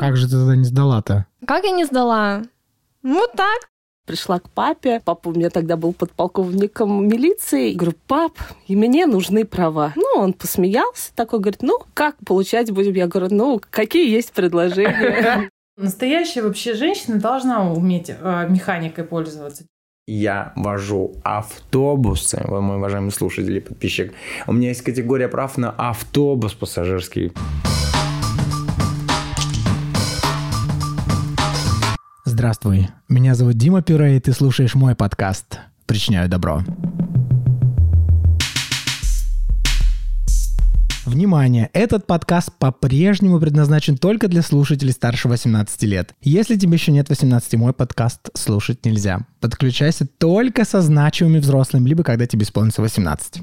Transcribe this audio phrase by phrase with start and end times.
[0.00, 1.26] Как же ты тогда не сдала-то?
[1.46, 2.44] Как я не сдала?
[3.02, 3.68] Ну так.
[4.06, 5.02] Пришла к папе.
[5.04, 7.74] Папа у меня тогда был подполковником милиции.
[7.74, 8.32] Говорю, пап,
[8.66, 9.92] и мне нужны права.
[9.96, 12.94] Ну, он посмеялся, такой говорит, ну, как получать будем?
[12.94, 15.50] Я говорю, ну, какие есть предложения?
[15.76, 19.66] Настоящая вообще женщина должна уметь э, механикой пользоваться.
[20.06, 24.14] Я вожу автобусы, вы, мой уважаемый слушатель и подписчик.
[24.46, 27.32] У меня есть категория прав на автобус пассажирский.
[32.40, 36.64] Здравствуй, меня зовут Дима Пюре, и ты слушаешь мой подкаст «Причиняю добро».
[41.04, 41.68] Внимание!
[41.74, 46.14] Этот подкаст по-прежнему предназначен только для слушателей старше 18 лет.
[46.22, 49.26] Если тебе еще нет 18, мой подкаст слушать нельзя.
[49.40, 53.42] Подключайся только со значимыми взрослыми, либо когда тебе исполнится 18.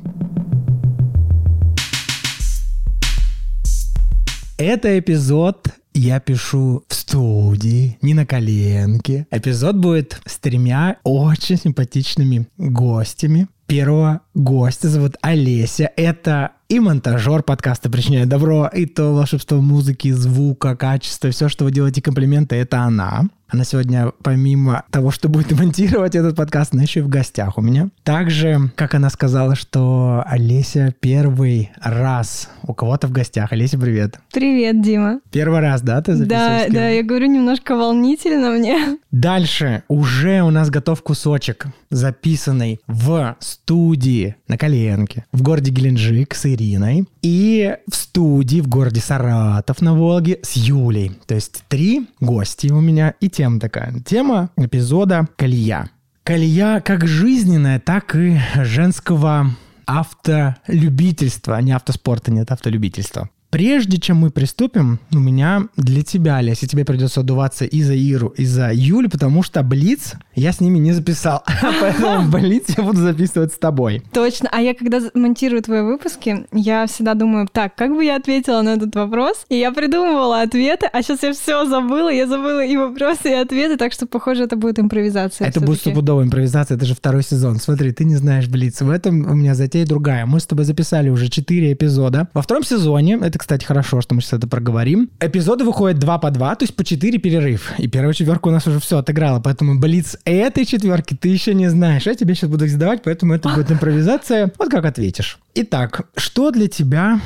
[4.58, 9.26] Это эпизод я пишу в студии, не на коленке.
[9.32, 13.48] Эпизод будет с тремя очень симпатичными гостями.
[13.68, 15.92] Первого гостя зовут Олеся.
[15.98, 21.72] Это и монтажер подкаста «Причиняет добро», и то волшебство музыки, звука, качества, все, что вы
[21.72, 23.24] делаете комплименты, это она.
[23.50, 27.62] Она сегодня, помимо того, что будет монтировать этот подкаст, она еще и в гостях у
[27.62, 27.88] меня.
[28.04, 33.54] Также, как она сказала, что Олеся первый раз у кого-то в гостях.
[33.54, 34.20] Олеся, привет.
[34.34, 35.22] Привет, Дима.
[35.32, 36.68] Первый раз, да, ты записываешь?
[36.68, 38.98] Да, да, я говорю, немножко волнительно мне.
[39.12, 46.46] Дальше уже у нас готов кусочек, записанный в студии на коленке в городе Геленджик с
[46.46, 51.12] Ириной и в студии в городе Саратов на Волге с Юлей.
[51.26, 53.94] То есть три гости у меня и тема такая.
[54.06, 55.90] Тема эпизода «Колея».
[56.24, 59.48] Колея как жизненная, так и женского
[59.86, 63.30] автолюбительства, а не автоспорта, нет, автолюбительства.
[63.50, 68.34] Прежде чем мы приступим, у меня для тебя, Леся, тебе придется одуваться и за Иру,
[68.38, 71.44] и за Юлю, потому что Блиц я с ними не записал.
[71.82, 74.04] Поэтому Блиц я буду записывать с тобой.
[74.12, 74.50] Точно.
[74.52, 78.74] А я когда монтирую твои выпуски, я всегда думаю, так, как бы я ответила на
[78.74, 79.46] этот вопрос?
[79.48, 82.10] И я придумывала ответы, а сейчас я все забыла.
[82.10, 85.48] Я забыла и вопросы, и ответы, так что, похоже, это будет импровизация.
[85.48, 87.58] Это будет стопудовая импровизация, это же второй сезон.
[87.58, 88.82] Смотри, ты не знаешь Блиц.
[88.82, 90.26] В этом у меня затея другая.
[90.26, 92.28] Мы с тобой записали уже четыре эпизода.
[92.34, 95.10] Во втором сезоне, это это, кстати, хорошо, что мы сейчас это проговорим.
[95.20, 97.74] Эпизоды выходят два по два, то есть по четыре перерыв.
[97.78, 101.70] И первая четверка у нас уже все отыграла, поэтому Блиц этой четверки ты еще не
[101.70, 102.06] знаешь.
[102.06, 104.52] Я тебе сейчас буду их задавать, поэтому это будет импровизация.
[104.58, 105.40] Вот как ответишь.
[105.54, 107.20] Итак, что для тебя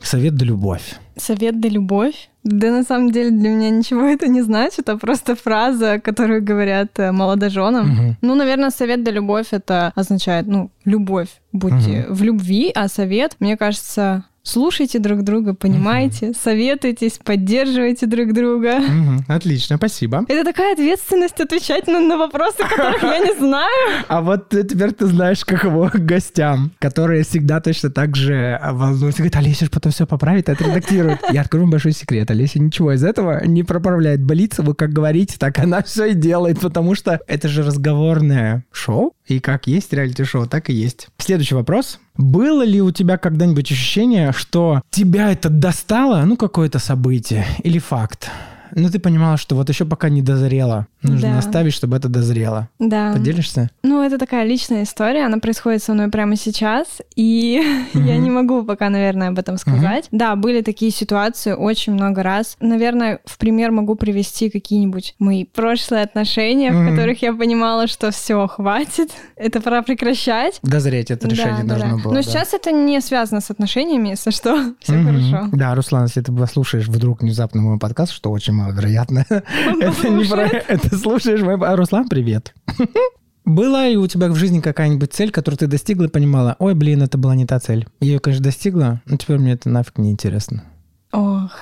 [0.00, 0.96] совет да любовь?
[1.16, 2.28] Совет да любовь?
[2.44, 6.98] Да на самом деле для меня ничего это не значит, а просто фраза, которую говорят
[6.98, 7.92] э, молодоженам.
[7.92, 8.16] Угу.
[8.20, 12.14] Ну, наверное, совет да любовь это означает, ну, любовь, будьте угу.
[12.14, 16.36] в любви, а совет, мне кажется, слушайте друг друга, понимаете, угу.
[16.42, 18.76] советуйтесь, поддерживайте друг друга.
[18.76, 19.24] Угу.
[19.28, 20.24] Отлично, спасибо.
[20.28, 23.66] Это такая ответственность отвечать на, на вопросы, которых я не знаю.
[24.08, 29.22] А вот теперь ты знаешь, каково гостям, которые всегда точно так же волнуются.
[29.22, 31.18] Говорят, Олеся потом все поправит, отредактирует.
[31.32, 32.30] Я открою вам большой секрет.
[32.30, 34.22] Олеся ничего из этого не проправляет.
[34.22, 39.12] Болится, вы как говорите, так она все и делает, потому что это же разговорное шоу.
[39.26, 41.08] И как есть реалити-шоу, так и есть.
[41.18, 41.98] Следующий вопрос.
[42.16, 48.30] Было ли у тебя когда-нибудь ощущение, что тебя это достало, ну, какое-то событие или факт?
[48.74, 50.86] Ну, ты понимала, что вот еще пока не дозрело.
[51.02, 51.38] Нужно да.
[51.38, 52.68] оставить, чтобы это дозрело.
[52.78, 53.12] Да.
[53.12, 53.70] Поделишься?
[53.82, 57.62] Ну, это такая личная история, она происходит со мной прямо сейчас, и
[57.94, 58.02] угу.
[58.04, 60.06] я не могу пока, наверное, об этом сказать.
[60.10, 60.18] Угу.
[60.18, 62.56] Да, были такие ситуации очень много раз.
[62.60, 66.80] Наверное, в пример могу привести какие-нибудь мои прошлые отношения, угу.
[66.80, 70.58] в которых я понимала, что все, хватит, это пора прекращать.
[70.62, 72.02] Дозреть это решение да, должно да.
[72.02, 72.12] было.
[72.12, 72.22] Но да.
[72.22, 75.06] сейчас это не связано с отношениями, если что, все угу.
[75.06, 75.48] хорошо.
[75.52, 80.46] Да, Руслан, если ты послушаешь вдруг внезапно мой подкаст, что очень маловероятно, это не про
[80.46, 81.56] это слушаешь мой...
[81.60, 82.54] А, Руслан, привет.
[83.44, 87.02] Была ли у тебя в жизни какая-нибудь цель, которую ты достигла и понимала, ой, блин,
[87.02, 87.86] это была не та цель?
[88.00, 90.64] Я ее, конечно, достигла, но теперь мне это нафиг не интересно.
[91.12, 91.52] Ох.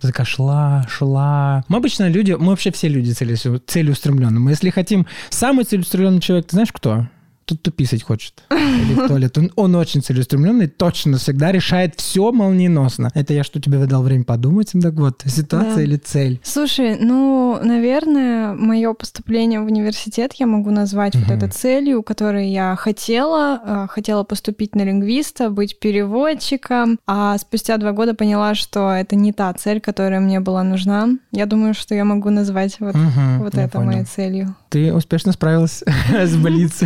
[0.00, 1.64] Ты такая шла, шла.
[1.66, 4.38] Мы обычно люди, мы вообще все люди целеустремленные.
[4.38, 5.06] Мы если хотим...
[5.30, 7.08] Самый целеустремленный человек, ты знаешь кто?
[7.44, 8.42] Тут туписать хочет.
[8.50, 9.36] Или в туалет.
[9.38, 13.10] Он, он очень целеустремленный, точно всегда решает все молниеносно.
[13.14, 14.72] Это я что тебе выдал время подумать?
[14.80, 15.82] Так вот, ситуация да.
[15.82, 16.40] или цель?
[16.42, 21.24] Слушай, ну, наверное, мое поступление в университет я могу назвать угу.
[21.24, 23.60] вот этой целью, которой я хотела.
[23.64, 29.32] Э, хотела поступить на лингвиста, быть переводчиком, а спустя два года поняла, что это не
[29.32, 31.08] та цель, которая мне была нужна.
[31.32, 33.86] Я думаю, что я могу назвать вот, угу, вот это понял.
[33.86, 34.54] моей целью.
[34.68, 36.82] Ты успешно справилась с Блиц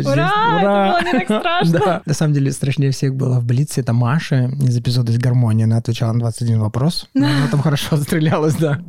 [0.00, 0.58] Здесь- Ура!
[0.58, 1.78] Это было не так страшно.
[1.78, 2.02] Да.
[2.06, 3.80] На самом деле, страшнее всех было в Блице.
[3.80, 5.64] Это Маша из эпизода из гармонии.
[5.64, 7.08] Она отвечала на 21 вопрос.
[7.14, 8.80] Она там хорошо отстрелялась, да.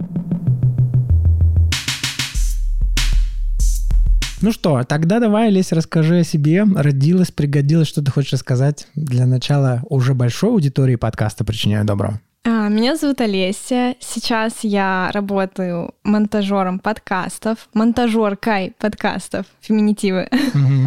[4.42, 6.66] Ну что, тогда давай, Лесь, расскажи о себе.
[6.76, 12.20] Родилась, пригодилась, что ты хочешь рассказать для начала уже большой аудитории подкаста «Причиняю добро».
[12.46, 13.96] А, Меня зовут Олеся.
[14.02, 20.28] Сейчас я работаю монтажером подкастов, монтажеркой подкастов, феминитивы.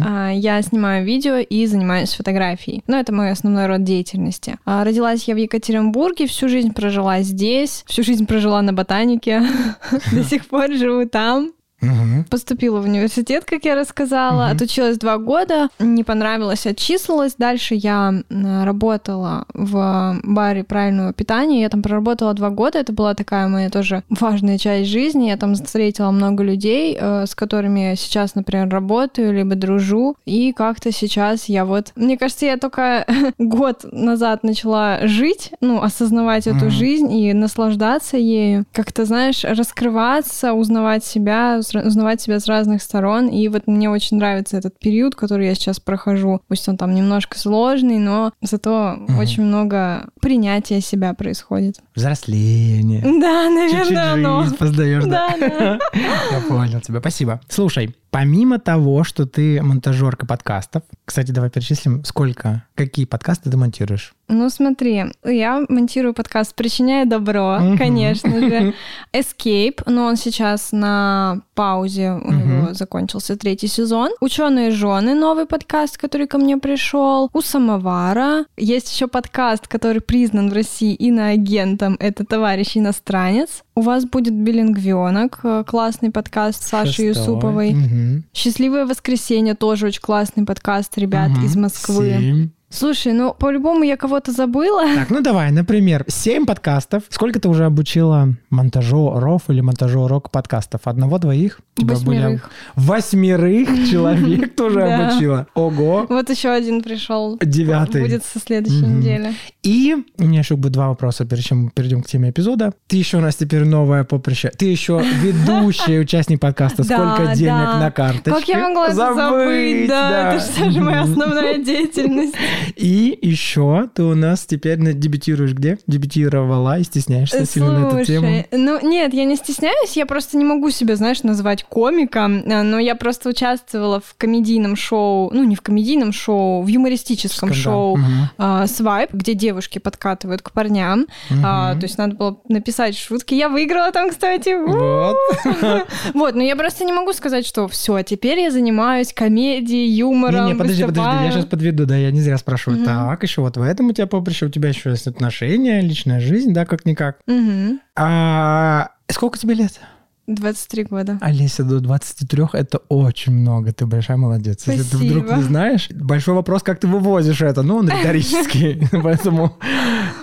[0.05, 2.83] А, Я снимаю видео и занимаюсь фотографией.
[2.85, 4.59] Но это мой основной род деятельности.
[4.65, 9.41] А, Родилась я в Екатеринбурге, всю жизнь прожила здесь, всю жизнь прожила на ботанике.
[10.11, 11.53] До сих пор живу там.
[11.81, 12.23] Мгм.
[12.29, 17.35] Поступила в университет, как я рассказала, отучилась два года, не понравилось, отчислилась.
[17.37, 21.61] Дальше я работала в баре правильного питания.
[21.61, 22.79] Я там проработала два года.
[22.79, 25.25] Это была такая моя тоже важная часть жизни.
[25.29, 30.15] Я там встретила много людей, э, с которыми я сейчас, например, работаю, либо дружу.
[30.25, 31.91] И как-то сейчас я вот...
[31.95, 33.05] Мне кажется, я только
[33.37, 36.69] год назад начала жить, ну, осознавать эту Мгм.
[36.71, 38.65] жизнь и наслаждаться ею.
[38.73, 43.27] Как-то, знаешь, раскрываться, узнавать себя, узнавать себя с разных сторон.
[43.27, 46.41] И вот мне очень нравится этот период, который я сейчас прохожу.
[46.47, 49.19] Пусть он там немножко сложный, но зато Мгм.
[49.19, 51.77] очень много принятия себя происходит.
[51.95, 53.01] Взросление.
[53.01, 54.43] Да, Чуть-чуть наверное, оно.
[54.43, 55.29] жизнь поздаешь, да?
[55.39, 55.79] Да, да.
[56.31, 56.99] Я понял тебя.
[56.99, 57.41] Спасибо.
[57.49, 64.13] Слушай, помимо того, что ты монтажерка подкастов, кстати, давай перечислим, сколько, какие подкасты ты монтируешь?
[64.29, 67.77] Ну, смотри, я монтирую подкаст «Причиняя добро», Мгм.
[67.77, 68.73] конечно же.
[69.13, 72.47] Escape, но он сейчас на паузе, у Мгм.
[72.63, 74.09] него закончился третий сезон.
[74.19, 77.29] «Ученые жены»— новый подкаст, который ко мне пришел.
[77.33, 78.43] У «Самовара».
[78.57, 81.95] Есть еще подкаст, который признан в России иноагентом.
[81.99, 83.63] Это «Товарищ иностранец».
[83.75, 87.03] У вас будет «Билингвенок», э, классный подкаст Саши.
[87.03, 87.73] Юсуповой.
[87.97, 88.23] Мгм.
[88.33, 91.45] «Счастливое воскресенье» тоже очень классный подкаст ребят Мгм.
[91.45, 92.09] из Москвы.
[92.19, 92.49] Семь.
[92.69, 94.83] Слушай, ну по-любому я кого-то забыла.
[94.97, 97.03] Так, ну давай, например, семь подкастов.
[97.09, 100.81] Сколько ты уже обучила монтажеров или монтажерок подкастов?
[100.85, 101.59] Одного, двоих?
[101.77, 102.49] Восьмерых.
[102.75, 105.47] Восьмерых человек тоже обучила.
[105.53, 106.07] Ого.
[106.09, 107.37] Вот еще один пришел.
[107.41, 108.01] Девятый.
[108.01, 109.33] Будет со следующей недели.
[109.63, 112.73] И у меня еще будет два вопроса, перед чем перейдем к теме эпизода.
[112.87, 114.49] Ты еще у нас теперь новая поприще.
[114.57, 119.87] Ты еще ведущий участник подкаста «Сколько денег на карточке?» Как я могла забыть?
[119.87, 122.33] Да, это же моя основная деятельность.
[122.75, 125.77] И еще ты у нас теперь дебютируешь где?
[125.87, 128.27] Дебютировала и стесняешься сильно на эту тему.
[128.27, 132.63] Слушай, ну нет, я не стесняюсь, я просто не могу себя, знаешь, назвать комиком, а,
[132.63, 137.63] но я просто участвовала в комедийном шоу, ну не в комедийном шоу, в юмористическом Скандал.
[137.63, 138.29] шоу Мгм.
[138.37, 141.07] а, «Свайп», где девушки подкатывают к парням.
[141.43, 141.79] А, Мгм.
[141.79, 143.33] то есть надо было написать шутки.
[143.33, 144.55] Я выиграла там, кстати.
[144.55, 145.17] Вот.
[146.13, 150.55] Вот, но я просто не могу сказать, что все, теперь я занимаюсь комедией, юмором, Не-не,
[150.55, 152.79] подожди, подожди, я сейчас подведу, да, я не зря спрашиваю.
[152.79, 152.85] Мгм.
[152.85, 156.53] Так, еще вот в этом у тебя поприще, у тебя еще есть отношения, личная жизнь,
[156.53, 157.17] да, как-никак.
[157.27, 157.81] Мгм.
[157.95, 159.81] А сколько тебе лет?
[160.27, 161.17] 23 года.
[161.21, 164.67] Олеся, до 23 это очень много, ты большая молодец.
[164.67, 165.37] Если ты вдруг Спасибо.
[165.37, 169.57] не знаешь, большой вопрос, как ты вывозишь это, ну, он риторический, поэтому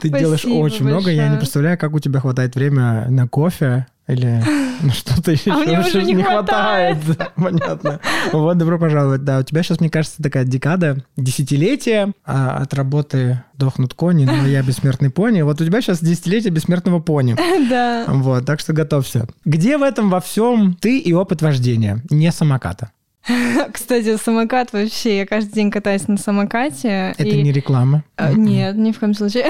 [0.03, 3.87] ты делаешь Спасибо очень много, я не представляю, как у тебя хватает времени на кофе
[4.07, 4.43] или
[4.83, 5.53] на что-то еще.
[5.53, 6.99] А мне уже не хватает.
[7.37, 8.01] Понятно.
[8.33, 9.25] Вот, добро пожаловать.
[9.25, 14.47] Да, у тебя сейчас, мне кажется, такая декада, десятилетие а, от работы «Дохнут кони», но
[14.47, 15.43] я бессмертный пони.
[15.43, 17.37] Вот у тебя сейчас десятилетие бессмертного пони.
[17.65, 18.05] Да.
[18.09, 19.27] Вот, так что готовься.
[19.45, 22.91] Где в этом во всем ты и опыт вождения, не самоката?
[23.73, 27.15] Кстати, самокат вообще, я каждый день катаюсь на самокате.
[27.17, 28.05] Это и- не реклама.
[28.17, 29.47] А, Нет, ни в коем случае.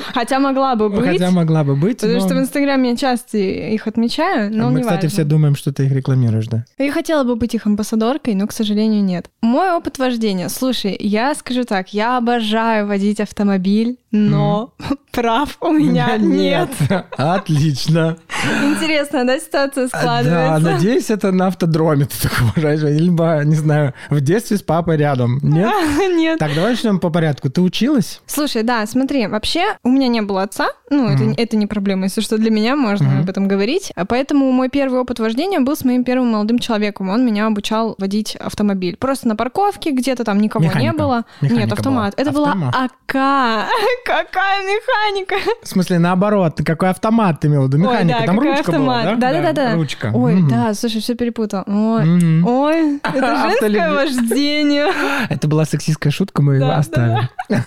[0.14, 1.04] Хотя могла бы быть.
[1.04, 1.98] Хотя могла бы быть.
[1.98, 5.08] Потому но что в Инстаграме я часто их отмечаю, но Мы, не кстати, важно.
[5.10, 6.64] все думаем, что ты их рекламируешь, да?
[6.78, 9.28] Я хотела бы быть их амбассадоркой, но, к сожалению, нет.
[9.42, 10.48] Мой опыт вождения.
[10.48, 14.72] Слушай, я скажу так, я обожаю водить автомобиль, но
[15.12, 16.70] прав у меня нет.
[17.16, 18.16] Отлично.
[18.62, 20.70] Интересная, да, ситуация Да, складывается?
[20.70, 22.82] надеюсь, это на автодроме ты так уважаешь.
[23.08, 25.38] Либо, не знаю, в детстве с папой рядом.
[25.42, 25.72] Нет?
[26.14, 26.38] Нет.
[26.38, 27.48] Так, давай начнем по порядку.
[27.50, 28.20] Ты училась?
[28.26, 32.20] Слушай, да, смотри, вообще у меня не было отца, ну, это, это не проблема, если
[32.20, 33.92] что, для меня можно об этом говорить.
[33.96, 37.08] А Поэтому мой первый опыт вождения был с моим первым молодым человеком.
[37.10, 38.96] Он меня обучал водить автомобиль.
[38.96, 40.96] Просто на парковке, где-то там никого не Механика.
[40.96, 41.24] было.
[41.40, 42.14] Механика Нет, автомат.
[42.16, 42.22] была.
[42.22, 42.74] Это была Автомат.
[42.74, 43.68] АК.
[44.04, 45.34] Какая механика?
[45.62, 47.78] В смысле, наоборот, какой автомат ты имел в виду?
[47.78, 49.04] Механика, Ой, да, там ручка автомат.
[49.04, 49.32] была, да?
[49.32, 49.74] Да-да-да.
[49.74, 50.10] Ручка.
[50.14, 50.48] Ой, Мгм.
[50.48, 51.64] да, слушай, все перепутал.
[51.66, 52.46] Ой, Мгм.
[52.46, 54.92] ой, Это женское вождение.
[55.28, 57.28] Это была сексистская шутка, мы его оставим.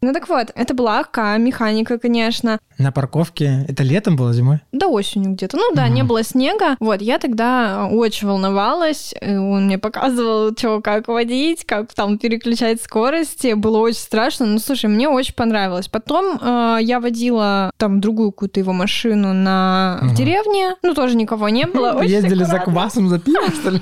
[0.00, 2.58] Ну так вот, это была АК, механика, конечно.
[2.78, 3.64] На парковке.
[3.68, 4.60] Это летом было, зимой?
[4.70, 5.56] Да, осенью где-то.
[5.56, 6.76] Ну да, не было снега.
[6.78, 9.14] Вот, я тогда очень волновалась.
[9.20, 13.54] Э, он мне показывал, что, как водить, как там переключать скорости.
[13.54, 14.46] Было очень страшно.
[14.46, 15.88] Ну, слушай, мне очень понравилось.
[15.88, 19.98] Потом э, я водила там другую какую-то его машину на...
[20.02, 20.76] в деревне.
[20.82, 22.02] Ну, тоже никого не было.
[22.02, 23.80] Ездили за квасом, за пивом, что ли?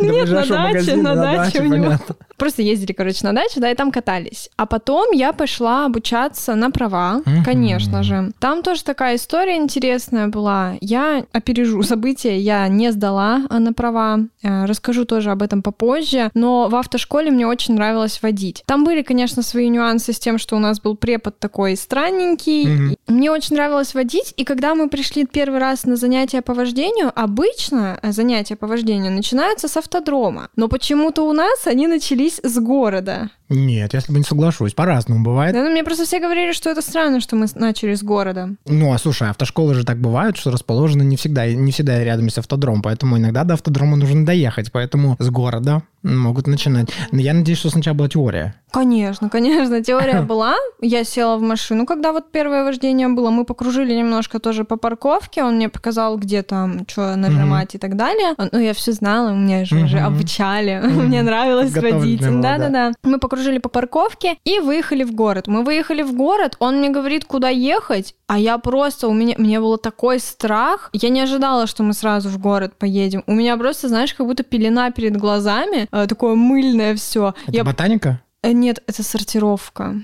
[0.00, 1.98] Нет, на даче, на даче у него.
[2.36, 4.50] Просто ездили, короче, на дачу, да, и там катались.
[4.56, 7.44] А потом я пошла обучаться на права, Мгм.
[7.44, 8.32] конечно же.
[8.38, 10.74] Там тоже такая история интересная была.
[10.80, 14.20] Я опережу события, я не сдала а, на права.
[14.42, 16.30] Э, Расскажу тоже об этом попозже.
[16.34, 18.62] Но в автошколе мне очень нравилось водить.
[18.66, 22.66] Там были, конечно, свои нюансы с тем, что у нас был препод такой странненький.
[22.66, 22.96] Мгм.
[23.08, 27.98] Мне очень нравилось водить, и когда мы пришли первый раз на занятия по вождению, обычно
[28.02, 33.30] э, занятия по вождению начинаются с автодрома, но почему-то у нас они начались с города.
[33.48, 34.74] Нет, я с тобой не соглашусь.
[34.74, 35.54] По-разному бывает.
[35.54, 38.50] Да, ну, мне просто все говорили, что это странно, что мы начали с города.
[38.66, 42.38] Ну, а слушай, автошколы же так бывают, что расположены не всегда, не всегда рядом с
[42.38, 46.88] автодромом, поэтому иногда до автодрома нужно доехать, поэтому с города могут начинать.
[47.12, 48.54] Но я надеюсь, что сначала была теория.
[48.72, 50.54] Конечно, конечно, теория была.
[50.80, 53.30] Я села в машину, когда вот первое вождение было.
[53.30, 55.42] Мы покружили немножко тоже по парковке.
[55.42, 58.34] Он мне показал, где там что нажимать и так далее.
[58.52, 60.06] Ну, я все знала, меня же уже Мгм.
[60.06, 60.80] обучали.
[60.84, 61.06] Мгм.
[61.06, 62.20] Мне нравилось водить.
[62.20, 62.92] Подготовленная была, Да-да-да.
[63.02, 65.46] Мы покружили по парковке и выехали в город.
[65.46, 69.60] Мы выехали в город, он мне говорит, куда ехать, а я просто, у меня, мне
[69.60, 70.90] было такой страх.
[70.92, 73.22] Я не ожидала, что мы сразу в город поедем.
[73.26, 77.34] У меня просто, знаешь, как будто пелена перед глазами, э, такое мыльное все.
[77.46, 78.20] Это Я ботаника?
[78.42, 79.96] Э, Нет, это сортировка.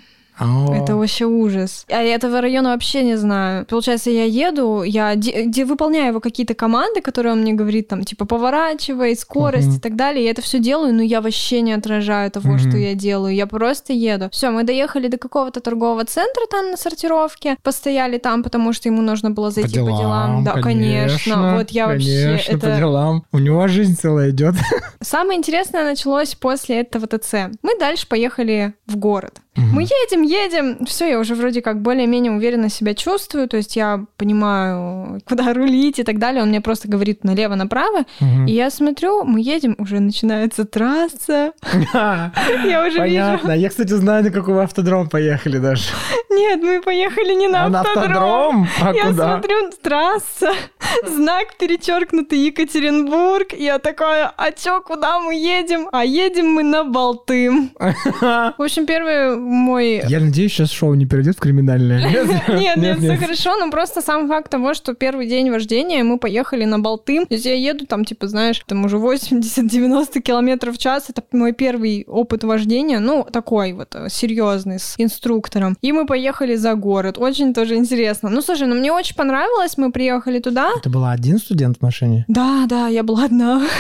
[0.43, 0.75] О.
[0.75, 1.85] Это вообще ужас.
[1.89, 3.65] А я этого района вообще не знаю.
[3.67, 8.05] Получается, я еду, я де- де- выполняю его какие-то команды, которые он мне говорит, там,
[8.05, 9.77] типа, поворачивай, скорость Мгм.
[9.77, 10.25] и так далее.
[10.25, 12.59] Я это все делаю, но я вообще не отражаю того, Мгм.
[12.59, 13.35] что я делаю.
[13.35, 14.29] Я просто еду.
[14.33, 19.03] Все, мы доехали до какого-то торгового центра там на сортировке, постояли там, потому что ему
[19.03, 20.45] нужно было зайти по делам.
[20.45, 21.57] Да, конечно.
[21.59, 23.25] Вот я вообще конечно, по это делам.
[23.33, 24.55] У него жизнь целая идет.
[25.01, 27.35] Самое интересное началось после этого ТЦ.
[27.63, 29.42] Мы дальше поехали в город.
[29.55, 30.87] Мы едем, едем.
[30.87, 33.49] Все, я уже вроде как более-менее уверенно себя чувствую.
[33.49, 36.43] То есть я понимаю, куда рулить и так далее.
[36.43, 38.05] Он мне просто говорит налево-направо.
[38.47, 41.53] И я смотрю, мы едем, уже начинается трасса.
[41.93, 42.99] Я уже.
[42.99, 43.53] Понятно.
[43.53, 45.85] Я, кстати, знаю, на какой автодром поехали даже.
[46.31, 48.67] Нет, мы поехали не на А автодром.
[48.81, 49.33] А Я куда?
[49.35, 50.53] смотрю, трасса,
[51.07, 53.53] знак перечеркнутый Екатеринбург.
[53.53, 55.89] Я такая, а чё, куда мы едем?
[55.93, 57.71] А едем мы на Балтым.
[57.79, 60.03] В общем, первый мой...
[60.09, 62.03] Я надеюсь, сейчас шоу не перейдет в криминальное.
[62.49, 66.65] Нет, нет, все хорошо, но просто сам факт того, что первый день вождения мы поехали
[66.65, 67.27] на Балтым.
[67.27, 71.11] То есть я еду там, типа, знаешь, там уже 80-90 километров в час.
[71.11, 75.77] Это мой первый опыт вождения, ну, такой вот э, серьезный, с инструктором.
[75.83, 77.19] И мы поехали за город.
[77.19, 78.29] Очень тоже интересно.
[78.31, 80.71] Ну, слушай, ну мне очень понравилось, мы приехали туда.
[80.77, 82.25] Это был один студент в машине?
[82.29, 83.63] Да, да, я была одна.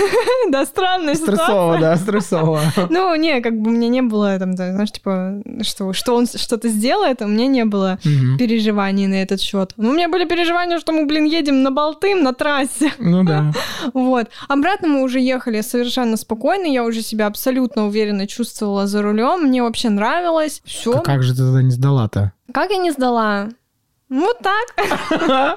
[0.50, 2.60] Да, странная Стрессово, да, стрессово.
[2.90, 7.22] Ну, не, как бы мне не было там, знаешь, типа, что, что он что-то сделает,
[7.22, 8.38] а у меня не было Мгм.
[8.38, 9.72] переживаний на этот счет.
[9.76, 12.92] Ну, у меня были переживания, что мы, блин, едем на Балтым, на трассе.
[12.98, 13.52] Ну да.
[13.94, 14.28] Вот.
[14.48, 19.62] Обратно мы уже ехали совершенно спокойно, я уже себя абсолютно уверенно чувствовала за рулем, мне
[19.62, 20.62] вообще нравилось.
[20.64, 21.00] Все.
[21.00, 22.32] Как же ты тогда не сдала-то?
[22.52, 23.48] Как я не сдала?
[24.12, 25.56] Ну, так.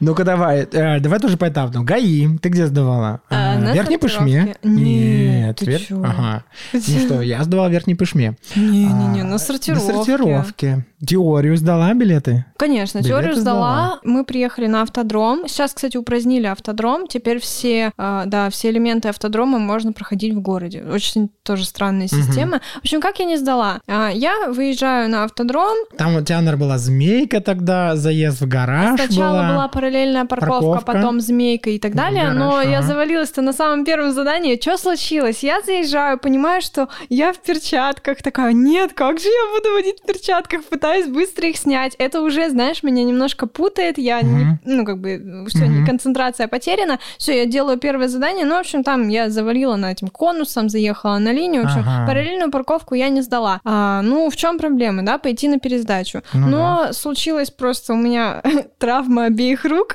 [0.00, 1.84] Ну-ка давай, э, давай тоже поэтапно.
[1.84, 3.20] ГАИ, ты где сдавала?
[3.30, 4.56] А, А, на Верхней Пышме?
[4.64, 5.78] Нет, ты?
[6.04, 6.42] Ага.
[6.72, 8.36] Ну что, я сдавал в Верхней Пышме.
[8.56, 9.86] Не-не-не, А, на сортировке.
[9.86, 10.84] На сортировке.
[11.06, 12.44] Теорию сдала билеты?
[12.56, 13.98] Конечно, теорию сдала.
[14.04, 15.46] Мы приехали на автодром.
[15.48, 17.06] Сейчас, кстати, упразднили автодром.
[17.06, 20.82] Теперь все, э, да, все элементы автодрома можно проходить в городе.
[20.82, 22.60] Очень тоже странная система.
[22.76, 23.80] В общем, как я не сдала?
[23.88, 25.76] А, Я выезжаю на автодром.
[25.98, 29.48] Там у тебя, наверное, была змейка тогда, заезд в гараж Сначала была.
[29.52, 30.92] была параллельная парковка, Парковка.
[30.92, 32.22] потом змейка и так далее.
[32.24, 32.86] Гараж, но я ага.
[32.86, 34.58] завалилась-то на самом первом задании.
[34.60, 35.42] Что случилось?
[35.42, 38.22] Я заезжаю, понимаю, что я в перчатках.
[38.22, 40.64] Такая, нет, как же я буду водить в перчатках?
[40.64, 41.94] Пытаюсь быстро их снять.
[41.98, 43.98] Это уже, знаешь, меня немножко путает.
[43.98, 44.60] Я, не- Мгм.
[44.64, 45.86] ну, как бы, все, Мгм.
[45.86, 46.98] концентрация потеряна.
[47.18, 48.44] Все, я делаю первое задание.
[48.44, 51.62] Ну, в общем, там я завалила на этим конусом, заехала на линию.
[51.62, 52.06] В общем, Ага.
[52.06, 53.60] параллельную парковку я не сдала.
[53.64, 55.18] А, ну, в чем проблема, да?
[55.18, 56.22] Пойти на пересдачу.
[56.34, 58.42] Ну Но случилось просто просто у меня
[58.78, 59.94] травма обеих рук.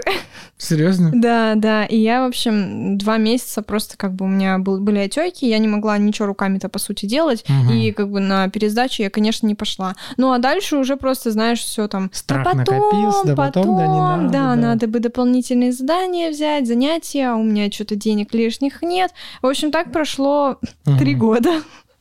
[0.57, 1.11] Серьезно?
[1.13, 1.85] Да, да.
[1.85, 5.57] И я, в общем, два месяца просто как бы у меня был, были отеки, я
[5.59, 7.45] не могла ничего руками-то по сути делать.
[7.47, 7.71] Мгм.
[7.71, 9.95] И как бы на пересдачу я, конечно, не пошла.
[10.17, 12.09] Ну а дальше уже просто, знаешь, все там.
[12.11, 14.55] Страх «Да потом, накопился, да потом, да не надо, Да, да».
[14.55, 19.11] надо бы дополнительные задания взять, занятия, а у меня что-то денег лишних нет.
[19.41, 20.57] В общем, так прошло
[20.99, 21.19] три Мгм.
[21.19, 21.51] года.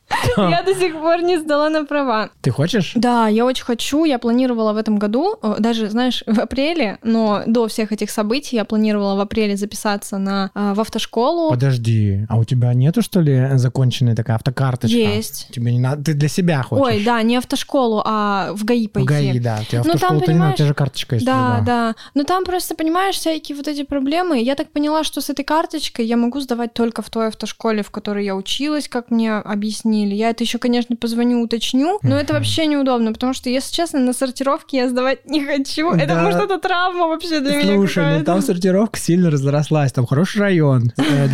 [0.37, 2.29] Я до сих пор не сдала на права.
[2.41, 2.93] Ты хочешь?
[2.95, 4.05] Да, я очень хочу.
[4.05, 8.55] Я планировала в этом году, э, даже, знаешь, в апреле, но до всех этих событий
[8.55, 11.49] я планировала в апреле записаться на, э, в автошколу.
[11.49, 14.97] Подожди, а у тебя нету, что ли, законченной такая автокарточка?
[14.97, 15.49] Есть.
[15.51, 16.85] Тебе не надо, ты для себя хочешь?
[16.85, 19.07] Ой, да, не автошколу, а в ГАИ В пойти.
[19.07, 19.59] ГАИ, да.
[19.61, 21.25] У тебя Ну, там, автошкола-то не надо, у тебя же карточка есть.
[21.25, 21.95] Да, уже, да.
[22.13, 24.41] Но там просто, понимаешь, всякие вот эти проблемы.
[24.41, 27.91] Я так поняла, что с этой карточкой я могу сдавать только в той автошколе, в
[27.91, 29.96] которой я училась, как мне объяснили.
[30.05, 34.13] Я это еще, конечно, позвоню, уточню, но это вообще неудобно, потому что, если честно, на
[34.13, 35.91] сортировке я сдавать не хочу.
[35.91, 36.23] Это Да.
[36.23, 40.91] может это травма вообще для меня Слушай, ну там сортировка сильно разрослась, там хороший район.
[40.97, 41.27] Э,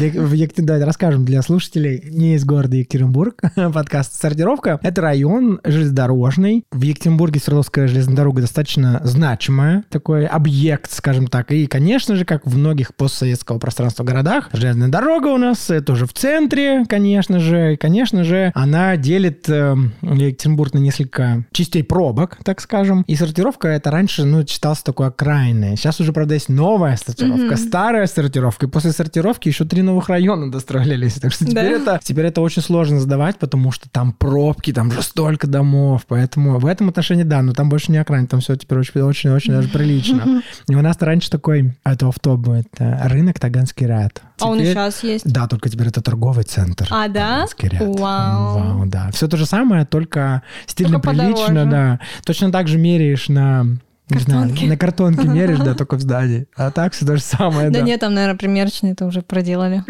[0.58, 3.42] Давай расскажем для слушателей не из города Екатеринбург.
[3.74, 4.80] Подкаст «Сортировка».
[4.82, 6.66] Это район железнодорожный.
[6.72, 11.52] В Екатеринбурге Свердловская железная дорога достаточно значимая, такой объект, скажем так.
[11.52, 16.06] И, конечно же, как в многих постсоветского пространства городах, железная дорога у нас э, тоже
[16.06, 17.74] в центре, конечно же.
[17.74, 23.04] И, конечно же, она делит э, Екатеринбург на несколько частей пробок, так скажем.
[23.08, 25.76] И сортировка это раньше, ну, считалось такой окраинной.
[25.76, 27.58] Сейчас уже, правда, есть новая сортировка, Мгм.
[27.58, 28.66] старая сортировка.
[28.66, 31.14] И после сортировки еще три новых района достроились.
[31.16, 31.96] Так что теперь, Да.
[31.96, 36.06] это, теперь это очень сложно сдавать, потому что там пробки, там же столько домов.
[36.08, 39.68] Поэтому в этом отношении, да, но там больше не окраин, там все теперь очень-очень даже
[39.70, 40.42] прилично.
[40.70, 44.22] И у нас раньше такой, это офф будет, рынок Таганский ряд.
[44.40, 45.32] А он и Теперь- сейчас есть.
[45.32, 46.88] Да, только теперь это торговый центр.
[46.90, 47.46] А, да?
[47.60, 47.82] Ряд.
[47.82, 48.60] Вау.
[48.60, 49.10] Вау, да.
[49.14, 51.70] Все то же самое, только стильно Только прилично, подороже.
[51.72, 52.00] да.
[52.26, 53.68] Точно так же меряешь на...
[54.10, 54.68] Не знаю, Картонке.
[54.68, 56.46] на картонке меришь, да, только в здании.
[56.56, 57.86] А так все то же самое, Да да.
[57.86, 59.84] нет, там, наверное, примерочные это уже проделали.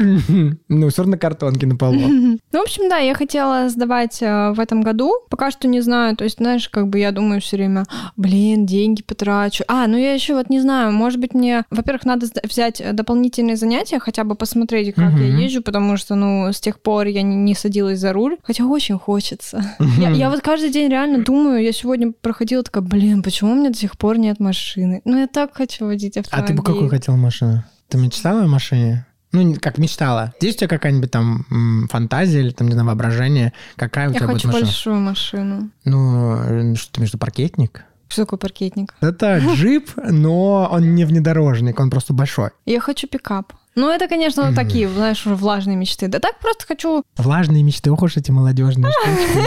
[0.70, 2.00] Ну, все равно картонки на полу.
[2.53, 5.12] Ну, в общем, да, я хотела сдавать э, в этом году.
[5.29, 6.15] Пока что не знаю.
[6.15, 9.63] То есть, знаешь, как бы я думаю все время, блин, деньги потрачу.
[9.67, 14.00] А, ну я еще вот не знаю, может быть, мне, во-первых, надо взять дополнительные занятия,
[14.00, 18.00] хотя бы посмотреть, как я езжу, потому что, ну, с тех пор я не, садилась
[18.00, 19.63] за руль, хотя очень хочется.
[19.98, 23.77] Я, вот каждый день реально думаю, я сегодня проходила такая, блин, почему у меня до
[23.77, 25.02] сих пор нет машины?
[25.06, 26.48] Ну, я так хочу водить А автомобиль.
[26.48, 27.64] ты бы какую хотел машину?
[27.88, 29.06] Ты мечтала о машине?
[29.32, 30.34] Ну, как мечтала.
[30.42, 33.54] Есть у тебя какая-нибудь там фантазия или там, не знаю, воображение?
[33.78, 34.66] Какая у Я тебя будет хочу машина?
[34.66, 35.70] большую машину.
[35.86, 37.86] Ну, э, что-то между паркетник?
[38.10, 38.94] Что такое паркетник?
[39.02, 42.52] Это джип, но он не внедорожник, он просто большой.
[42.68, 43.54] Я хочу пикап.
[43.75, 46.08] Ну, это, конечно, вот такие, знаешь, уже влажные мечты.
[46.08, 49.39] Да так просто хочу Влажные мечты, ох уж эти молодежные штучки.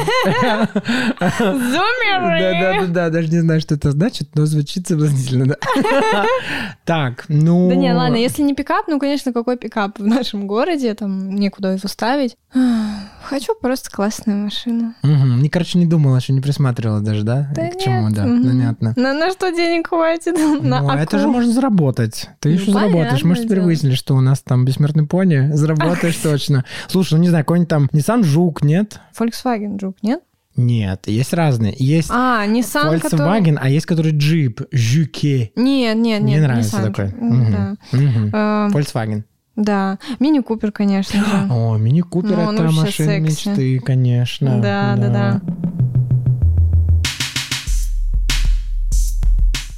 [1.41, 2.61] зумеры!
[2.61, 5.57] Да-да-да, даже не знаю, что это значит, но звучит соблазнительно, да.
[6.85, 7.69] Так, ну...
[7.69, 11.73] Да не, ладно, если не пикап, ну, конечно, какой пикап в нашем городе, там некуда
[11.73, 12.37] его ставить.
[13.25, 14.95] Хочу просто классную машину.
[15.03, 15.43] Мгм.
[15.43, 17.49] Не, короче, не думала, еще не присматривала даже, да?
[17.55, 18.95] Да К чему, да, понятно.
[18.97, 20.37] На, что денег хватит?
[20.63, 22.29] На Ну, это же можно заработать.
[22.41, 23.23] Ты Ну, еще заработаешь.
[23.25, 25.51] Мы же теперь выяснили, что у нас там бессмертный пони.
[25.53, 26.65] Заработаешь точно.
[26.89, 29.01] Слушай, ну не знаю, какой-нибудь там Nissan Жук, нет?
[29.19, 30.21] Volkswagen Juke, нет?
[30.57, 31.75] Нет, есть разные.
[31.77, 33.21] Есть А, Nissan, который...
[33.21, 35.53] Volkswagen, а есть который джип, Жюке.
[35.55, 37.15] Нет, нет, нет, Мне нравится Nissan такой.
[37.51, 37.77] Да.
[37.93, 39.25] Э, Volkswagen.
[39.57, 41.47] Да, Мини Купер, конечно же.
[41.51, 44.61] О, Мини Купер Ну, это машина мечты, конечно.
[44.61, 45.41] Да, да, да.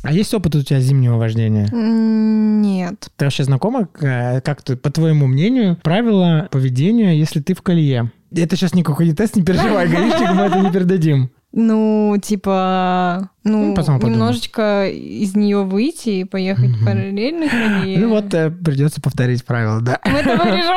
[0.08, 1.68] А есть опыт у тебя зимнего вождения?
[1.70, 3.10] Нет.
[3.18, 8.10] Ты вообще знакома, э, как ты, по твоему мнению, правила поведения, если ты в колее?
[8.34, 11.30] Это сейчас никакой не тест, не переживай, гаишник, мы это не передадим.
[11.60, 16.84] Ну, типа, ну, Ну, потом немножечко из нее выйти и поехать Мгм.
[16.84, 17.98] параллельно колее.
[17.98, 19.98] Ну вот э, придется повторить правила, да.
[20.04, 20.76] Мы это вырежем.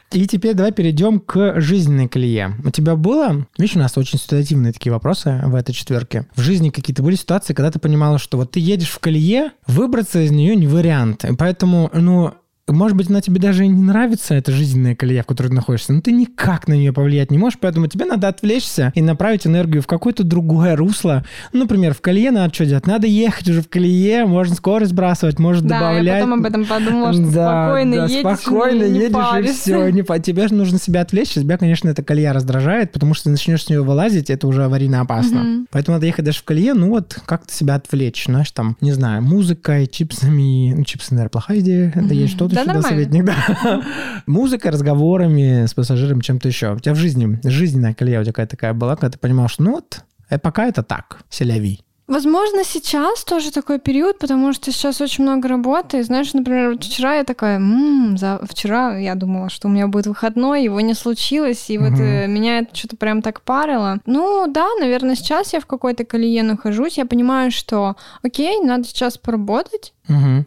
[0.12, 2.54] И теперь давай перейдем к жизненной колее.
[2.64, 6.26] У тебя было, видишь, у нас очень ситуативные такие вопросы в этой четверке.
[6.34, 10.20] В жизни какие-то были ситуации, когда ты понимала, что вот ты едешь в колее, выбраться
[10.22, 11.26] из нее не вариант.
[11.26, 12.32] И поэтому, ну,
[12.72, 15.92] может быть, она тебе даже и не нравится, эта жизненная колея, в которой ты находишься,
[15.92, 19.82] но ты никак на нее повлиять не можешь, поэтому тебе надо отвлечься и направить энергию
[19.82, 21.24] в какое-то другое русло.
[21.52, 22.86] Ну, например, в колее надо что делать?
[22.86, 26.20] Надо ехать уже в колее, можно скорость сбрасывать, можно Да, я добавлять.
[26.24, 29.54] потом об этом подумала, что Да, спокойно да, едешь, спокойно не, не едешь, и паришься.
[29.60, 29.88] все.
[29.90, 31.30] Не, по- тебе же нужно себя отвлечь.
[31.30, 35.00] Тебя, конечно, эта колея раздражает, потому что ты начнешь с нее вылазить, это уже аварийно
[35.00, 35.40] опасно.
[35.42, 35.66] Мгм.
[35.70, 39.22] Поэтому надо ехать даже в колее, ну вот как-то себя отвлечь, знаешь, там, не знаю,
[39.22, 40.74] музыкой, чипсами.
[40.76, 41.92] Ну, чипсы, наверное, плохая идея.
[41.94, 42.88] Это есть что-то Да, нормально.
[42.88, 43.82] советник, да.
[44.26, 46.74] Музыкой, разговорами с пассажиром, чем-то еще.
[46.74, 49.62] У тебя в жизни, жизненная колея у тебя какая-то такая была, когда ты понимал, что
[49.62, 51.80] ну вот, э, пока это так, селяви.
[52.10, 56.02] Возможно, сейчас тоже такой период, потому что сейчас очень много работы.
[56.02, 58.40] Знаешь, например, вот вчера я такая, м-м, за...
[58.50, 62.58] вчера я думала, что у меня будет выходной, его не случилось, и вот э, меня
[62.58, 64.00] это что-то прям так парило.
[64.06, 67.94] Ну да, наверное, сейчас я в какой-то колее нахожусь, я понимаю, что
[68.24, 69.92] окей, надо сейчас поработать,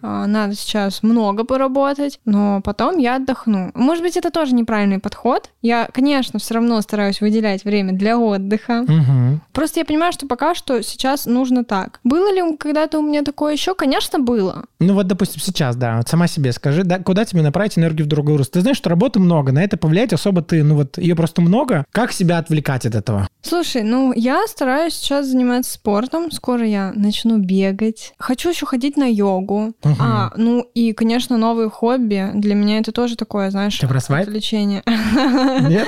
[0.01, 3.71] А, надо сейчас много поработать, но потом я отдохну.
[3.73, 5.49] Может быть, это тоже неправильный подход.
[5.61, 8.83] Я, конечно, все равно стараюсь выделять время для отдыха.
[8.87, 9.41] Мгм.
[9.51, 11.99] Просто я понимаю, что пока что сейчас нужно так.
[12.03, 13.75] Было ли когда-то у меня такое еще?
[13.75, 14.65] Конечно, было.
[14.79, 18.09] Ну вот, допустим, сейчас, да, вот сама себе скажи, да, куда тебе направить энергию в
[18.09, 18.53] другой русло?
[18.53, 21.85] Ты знаешь, что работы много, на это повлиять особо ты, ну вот, ее просто много.
[21.91, 23.27] Как себя отвлекать от этого?
[23.41, 26.31] Слушай, ну я стараюсь сейчас заниматься спортом.
[26.31, 28.13] Скоро я начну бегать.
[28.17, 29.52] Хочу еще ходить на йогу.
[29.59, 29.95] Мгм.
[29.99, 32.31] А, ну и, конечно, новые хобби.
[32.33, 34.27] Для меня это тоже такое, знаешь, Ты про свайп?
[34.27, 34.83] отвлечение.
[34.85, 35.87] Нет?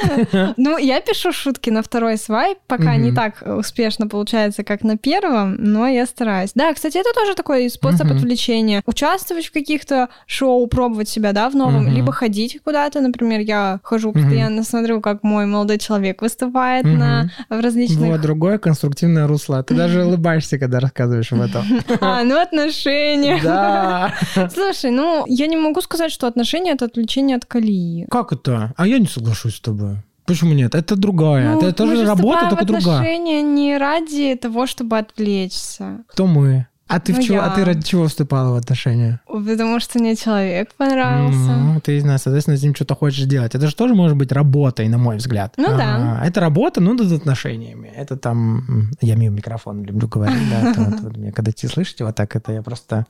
[0.57, 5.55] Ну, я пишу шутки на второй свайп, пока не так успешно получается, как на первом,
[5.55, 6.51] но я стараюсь.
[6.55, 8.81] Да, кстати, это тоже такой способ отвлечения.
[8.85, 14.11] Участвовать в каких-то шоу, пробовать себя, да, в новом, либо ходить куда-то, например, я хожу
[14.11, 17.99] постоянно, смотрю, как мой молодой человек выступает на в различных...
[17.99, 19.63] Вот, другое конструктивное русло.
[19.63, 21.65] Ты даже улыбаешься, когда рассказываешь об этом.
[22.01, 23.39] А, ну отношения.
[23.41, 23.54] Да.
[24.53, 28.05] Слушай, ну, я не могу сказать, что отношения— это отвлечение от колеи.
[28.09, 28.73] Как это?
[28.77, 29.97] А я не соглашусь с тобой.
[30.25, 30.73] Почему нет?
[30.73, 31.53] Это другая.
[31.53, 32.97] Ну, это тоже же работа, только другая.
[32.97, 36.03] отношения не ради того, чтобы отвлечься.
[36.07, 36.67] Кто мы?
[36.87, 37.41] А ты в Ну, чего?
[37.41, 37.49] А я.
[37.49, 39.19] ты ради чего вступала в отношения?
[39.27, 41.55] Потому что мне человек понравился.
[41.57, 43.55] Ну, ты, соответственно, с ним что-то хочешь делать.
[43.55, 45.55] Это же тоже может быть работой, на мой взгляд.
[45.57, 46.19] Ну да.
[46.21, 47.91] А, Это работа, ну, над отношениями.
[47.95, 48.91] Это там...
[49.01, 51.31] Я мимо микрофона люблю говорить, да.
[51.31, 53.07] Когда те слышите вот так, это я просто...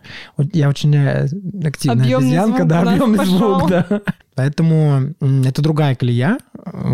[0.54, 1.28] Я очень э,
[1.66, 4.02] активная обезьянка, да, объемный звук, да.
[4.36, 6.38] Поэтому это другая колея,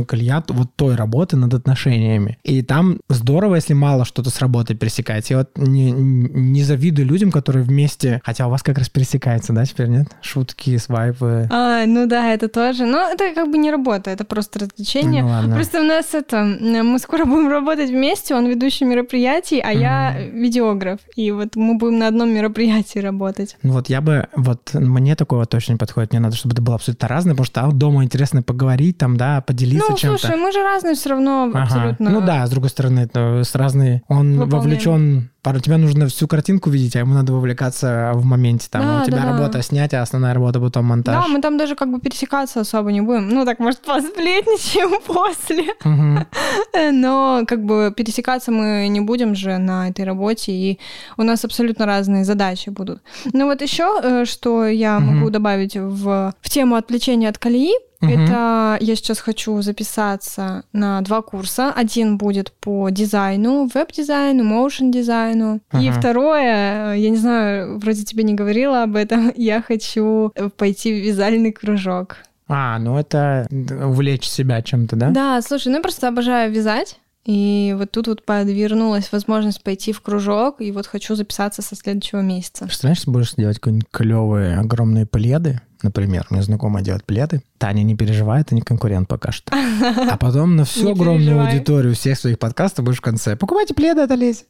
[0.07, 2.37] колея вот той работы над отношениями.
[2.43, 5.33] И там здорово, если мало что-то с работой пересекается.
[5.33, 8.21] Я вот не, не завидую людям, которые вместе...
[8.23, 10.07] Хотя у вас как раз пересекается, да, теперь нет?
[10.21, 11.47] Шутки, свайпы.
[11.51, 12.85] А, ну да, это тоже.
[12.85, 15.23] Но это как бы не работа, это просто развлечение.
[15.23, 15.55] Ну ладно.
[15.55, 20.99] Просто у нас это, мы скоро будем работать вместе, он ведущий мероприятий, а я видеограф.
[21.15, 23.57] И вот мы будем на одном мероприятии работать.
[23.63, 26.11] Ну Вот я бы, вот мне такое вот точно не подходит.
[26.11, 29.41] Мне надо, чтобы это было абсолютно разное, потому что а, дома интересно поговорить, там, да,
[29.41, 30.17] поделиться ну, чем-то.
[30.19, 31.63] слушай, мы же разные все равно Ага.
[31.63, 32.09] абсолютно.
[32.09, 34.01] Ну да, с другой стороны, это с разной...
[34.07, 34.49] Он Выполняем.
[34.49, 35.30] вовлечен...
[35.43, 38.67] Пару тебе нужно всю картинку видеть, а ему надо вовлекаться в моменте.
[38.69, 39.31] Там Да, у тебя да, да.
[39.31, 41.15] работа снять, а основная работа потом монтаж.
[41.15, 43.29] Да, мы там даже как бы пересекаться особо не будем.
[43.29, 45.73] Ну, так, может, посплетничаем после.
[45.83, 46.27] Мгм.
[46.93, 50.79] Но как бы пересекаться мы не будем же на этой работе, и
[51.17, 53.01] у нас абсолютно разные задачи будут.
[53.33, 55.15] Ну вот еще, что я Мгм.
[55.17, 58.13] могу добавить в, в тему отвлечения от колеи, Мгм.
[58.23, 61.71] это я сейчас хочу записаться на два курса.
[61.71, 65.30] Один будет по дизайну, веб-дизайну, моушен-дизайну.
[65.73, 65.91] И Ага.
[65.99, 71.51] второе, я не знаю, вроде тебе не говорила об этом, я хочу пойти в вязальный
[71.51, 72.17] кружок.
[72.47, 75.09] А, ну это увлечь себя чем-то, да?
[75.11, 76.99] Да, слушай, ну я просто обожаю вязать.
[77.23, 82.21] И вот тут вот подвернулась возможность пойти в кружок, и вот хочу записаться со следующего
[82.21, 82.65] месяца.
[82.65, 88.51] Представляешь, будешь делать какие-нибудь клевые огромные пледы, например, меня знакомая делает пледы, Таня не переживает,
[88.51, 89.53] они конкурент пока что.
[89.53, 91.51] А потом на всю Не огромную переживай.
[91.51, 93.35] аудиторию всех своих подкастов будешь в конце.
[93.35, 94.45] Покупайте пледы от Олеси.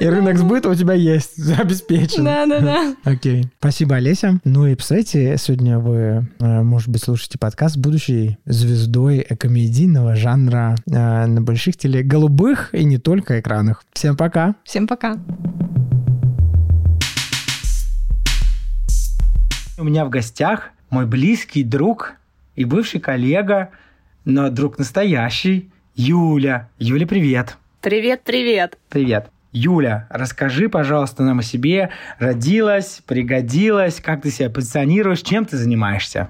[0.00, 2.24] И рынок сбыта у тебя есть, обеспечен.
[2.24, 2.94] Да-да-да.
[3.04, 3.48] Окей.
[3.58, 4.40] Спасибо, Олеся.
[4.44, 11.26] Ну и, представляете, сегодня вы, э, может быть, слушаете подкаст будущей звездой комедийного жанра э,
[11.26, 13.82] на больших теле голубых и не только экранах.
[13.92, 14.54] Всем пока.
[14.64, 15.16] Всем пока.
[19.80, 22.14] У меня в гостях мой близкий друг
[22.56, 23.70] и бывший коллега,
[24.24, 26.68] но друг настоящий, Юля.
[26.80, 27.56] Юля, привет.
[27.80, 28.76] Привет, привет.
[28.88, 29.30] Привет.
[29.52, 31.90] Юля, расскажи, пожалуйста, нам о себе.
[32.18, 36.28] Родилась, пригодилась, как ты себя позиционируешь, чем ты занимаешься?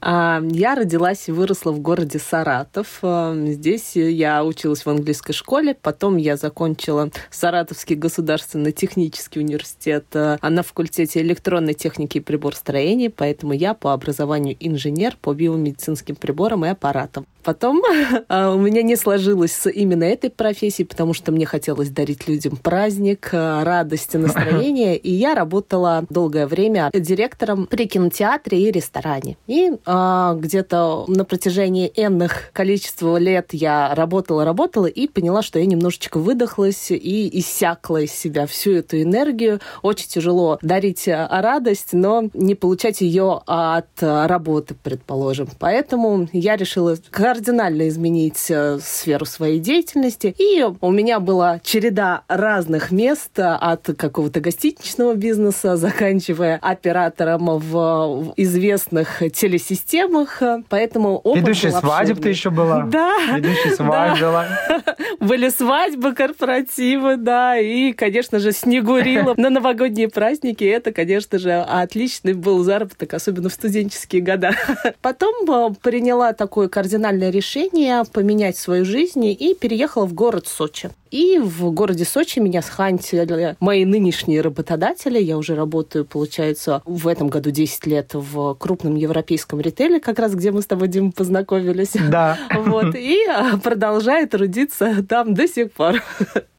[0.00, 2.98] А, Я родилась и выросла в городе Саратов.
[3.02, 10.38] А, Здесь я училась в английской школе, потом я закончила Саратовский государственный технический университет а,
[10.42, 16.68] на факультете электронной техники и приборостроения, поэтому я по образованию инженер по биомедицинским приборам и
[16.68, 17.26] аппаратам.
[17.46, 17.80] Потом
[18.28, 22.56] а, у меня не сложилось с именно этой профессией, потому что мне хотелось дарить людям
[22.56, 29.36] праздник, а, радость и настроение, и я работала долгое время директором при кинотеатре и ресторане.
[29.46, 35.66] И а, где-то на протяжении энных количества лет я работала, работала и поняла, что я
[35.66, 39.60] немножечко выдохлась и иссякла из себя всю эту энергию.
[39.82, 45.48] Очень тяжело дарить а, радость, но не получать ее от работы, предположим.
[45.60, 46.96] Поэтому я решила
[47.36, 50.34] кардинально изменить а, сферу своей деятельности.
[50.38, 59.22] И у меня была череда разных мест от какого-то гостиничного бизнеса, заканчивая оператором в известных
[59.34, 60.42] телесистемах.
[60.70, 62.84] Поэтому опыт Ведущая свадеб ты еще была.
[62.84, 63.14] Да.
[63.36, 64.46] Ведущая свадьбы была.
[65.20, 70.64] Были свадьбы, корпоративы, да, и, конечно же, снегурила на новогодние праздники.
[70.64, 74.52] Это, конечно же, отличный был заработок, особенно в студенческие года.
[75.02, 80.90] Потом э, приняла такое кардинальное решение поменять свою жизнь и переехала в город Сочи.
[81.10, 85.18] И в городе Сочи меня схантили мои нынешние работодатели.
[85.18, 90.34] Я уже работаю, получается, в этом году 10 лет в крупном европейском ритейле, как раз
[90.34, 91.92] где мы с тобой, Дима, познакомились.
[92.10, 92.38] Да.
[92.66, 92.94] Вот.
[92.94, 96.02] И а, продолжаю трудиться там до сих пор.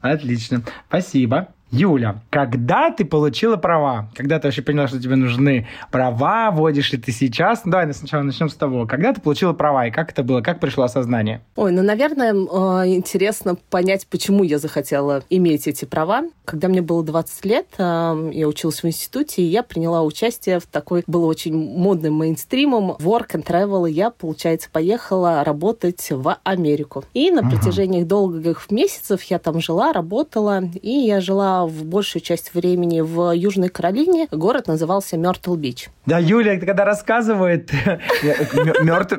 [0.00, 0.62] Отлично.
[0.88, 1.48] Спасибо.
[1.70, 4.08] Юля, когда ты получила права?
[4.14, 6.50] Когда ты вообще поняла, что тебе нужны права?
[6.50, 7.64] Водишь ли ты сейчас?
[7.64, 8.86] Ну, давай сначала начнем с того.
[8.86, 10.40] Когда ты получила права и как это было?
[10.40, 11.42] Как пришло осознание?
[11.56, 16.22] Ой, ну, наверное, а, интересно понять, почему я захотела иметь эти права.
[16.46, 20.66] Когда мне было 20 лет, а, я училась в институте, и я приняла участие в
[20.66, 23.88] такой, было очень модным мейнстримом, work and travel.
[23.88, 27.04] И я, получается, поехала работать в Америку.
[27.12, 32.54] И на протяжении долгих месяцев я там жила, работала, и я жила в большую часть
[32.54, 34.28] времени в Южной Каролине.
[34.30, 35.88] Город назывался Мертл Бич.
[36.06, 37.70] Да, Юля, когда рассказывает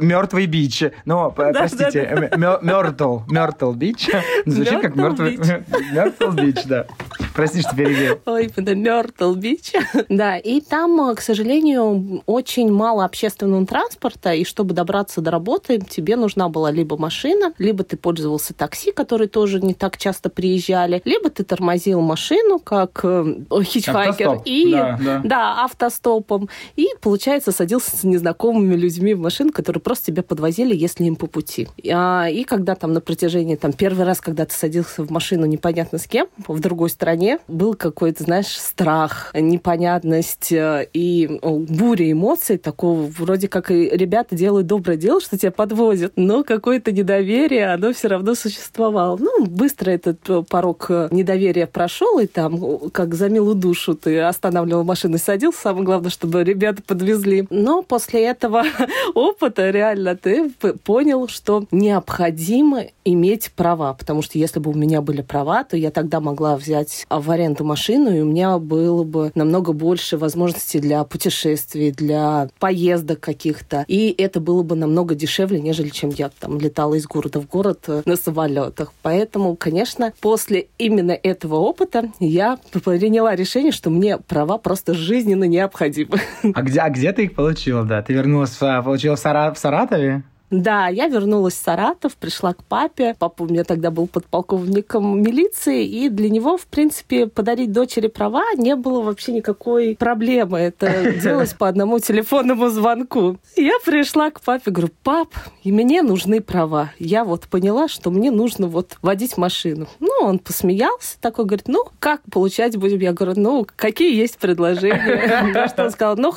[0.02, 4.10] мертвый beach, ну, простите, Мертл, Мертл Бич,
[4.46, 5.38] звучит как мертвый
[6.46, 6.88] Beach, да.
[7.36, 8.20] Прости, что перебил.
[8.26, 9.74] Ой, это Мертл Бич.
[10.10, 16.16] Да, и там, к сожалению, очень мало общественного транспорта, и чтобы добраться до работы, тебе
[16.16, 21.30] нужна была либо машина, либо ты пользовался такси, которые тоже не так часто приезжали, либо
[21.30, 22.29] ты тормозил машину,
[22.64, 24.42] как э, хичхайкер, Автостоп.
[24.46, 25.22] и Да, да.
[25.26, 26.50] да, автостопом.
[26.76, 31.28] И, получается, садился с незнакомыми людьми в машину, которые просто тебя подвозили, если им по
[31.28, 31.68] пути.
[31.92, 35.98] А, И когда там на протяжении, там, первый раз, когда ты садился в машину непонятно
[35.98, 43.04] с кем, в другой стране, был какой-то, знаешь, страх, непонятность э, и буря эмоций такого,
[43.04, 48.08] вроде как и ребята делают доброе дело, что тебя подвозят, но какое-то недоверие, оно все
[48.08, 49.18] равно существовало.
[49.18, 54.84] Ну, быстро этот э, порог недоверия прошел, и там, как за милую душу, ты останавливал
[54.84, 55.62] машину и садился.
[55.62, 57.48] Самое главное, чтобы ребята подвезли.
[57.50, 58.64] Но после этого
[59.16, 60.52] опыта реально ты
[60.84, 65.92] понял, что необходимо иметь права, потому что если бы у меня были права, то я
[65.92, 71.04] тогда могла взять в аренду машину, и у меня было бы намного больше возможностей для
[71.04, 73.86] путешествий, для поездок каких-то.
[73.88, 77.86] И это было бы намного дешевле, нежели чем я там летала из города в город
[77.88, 78.94] э, на самолетах.
[79.02, 86.20] Поэтому, конечно, после именно этого опыта я приняла решение, что мне права просто жизненно необходимы.
[86.54, 88.02] А где, а где ты их получила, да?
[88.02, 90.24] Ты вернулась, в, получила в, Сара- в Саратове?
[90.52, 93.16] Да, я вернулась в Саратов, пришла к папе.
[93.20, 98.44] Папа у меня тогда был подполковником милиции, и для него, в принципе, подарить дочери права
[98.56, 100.58] не было вообще никакой проблемы.
[100.60, 103.38] Это делалось по одному телефонному звонку.
[103.56, 105.30] Я пришла к папе, говорю, пап,
[105.64, 106.92] и мне нужны права.
[106.98, 109.88] Я вот поняла, что мне нужно вот водить машину.
[110.00, 113.00] Ну, он посмеялся, такой говорит, ну, как получать будем?
[113.00, 115.52] Я говорю, ну, какие есть предложения?
[115.54, 116.34] На что он сказал, ну,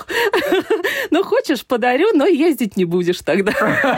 [1.11, 3.53] ну, хочешь, подарю, но ездить не будешь тогда.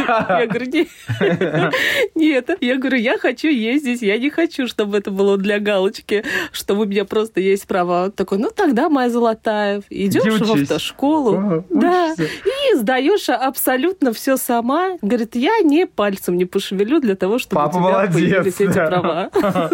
[0.06, 0.88] Я говорю, нет.
[2.14, 2.50] Нет.
[2.60, 6.84] Я говорю, я хочу ездить, я не хочу, чтобы это было для галочки, что у
[6.84, 8.10] меня просто есть право.
[8.10, 11.36] Такой, ну тогда, моя золотая, идешь в автошколу.
[11.36, 12.12] Ага, Да.
[12.12, 12.24] учишься.
[12.72, 14.96] И сдаешь абсолютно все сама.
[15.02, 18.72] Говорит, я не пальцем не пошевелю для того, чтобы Папа у тебя молодец, появились эти
[18.72, 19.30] права.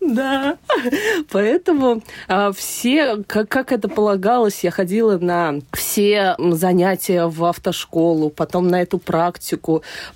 [0.00, 0.56] Да.
[1.30, 8.82] Поэтому а, все, как, это полагалось, я ходила на все занятия в автошколу, потом на
[8.82, 9.49] эту практику,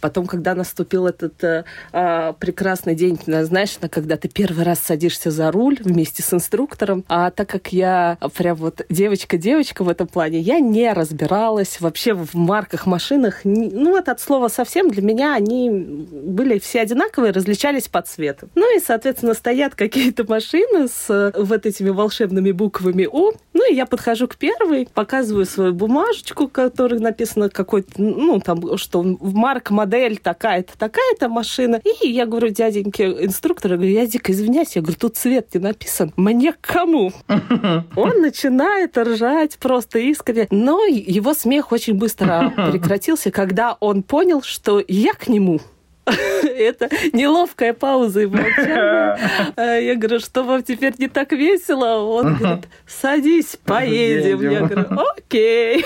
[0.00, 4.80] потом, когда наступил этот э, а, прекрасный день, на- знаешь, на- когда ты первый раз
[4.80, 10.06] садишься за руль вместе с инструктором, а так как я прям вот девочка-девочка в этом
[10.06, 13.40] плане, я не разбиралась вообще в марках машинах.
[13.44, 18.48] Ну, вот от слова совсем для меня они были все одинаковые, различались по цвету.
[18.54, 23.32] Ну и, соответственно, стоят какие-то машины с э, вот этими волшебными буквами О.
[23.52, 28.76] Ну и я подхожу к первой, показываю свою бумажечку, в которой написано какой-то, ну, там,
[28.76, 31.80] что марка, модель такая-то, такая-то машина.
[32.02, 36.12] И я говорю дяденьке инструктору, говорю, я дико извиняюсь, я говорю, тут цвет не написан.
[36.16, 37.12] Мне к кому?
[37.96, 40.46] Он начинает ржать просто искренне.
[40.50, 45.60] Но его смех очень быстро прекратился, когда он понял, что я к нему.
[46.44, 49.18] Это неловкая пауза и молчание.
[49.56, 51.98] А Я говорю, что вам теперь не так весело?
[52.04, 54.40] Он говорит, садись, поедем.
[54.50, 54.86] Я говорю,
[55.16, 55.84] окей.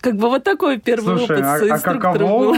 [0.00, 2.56] Как бы вот такой первый Слушай, опыт а, а каково был.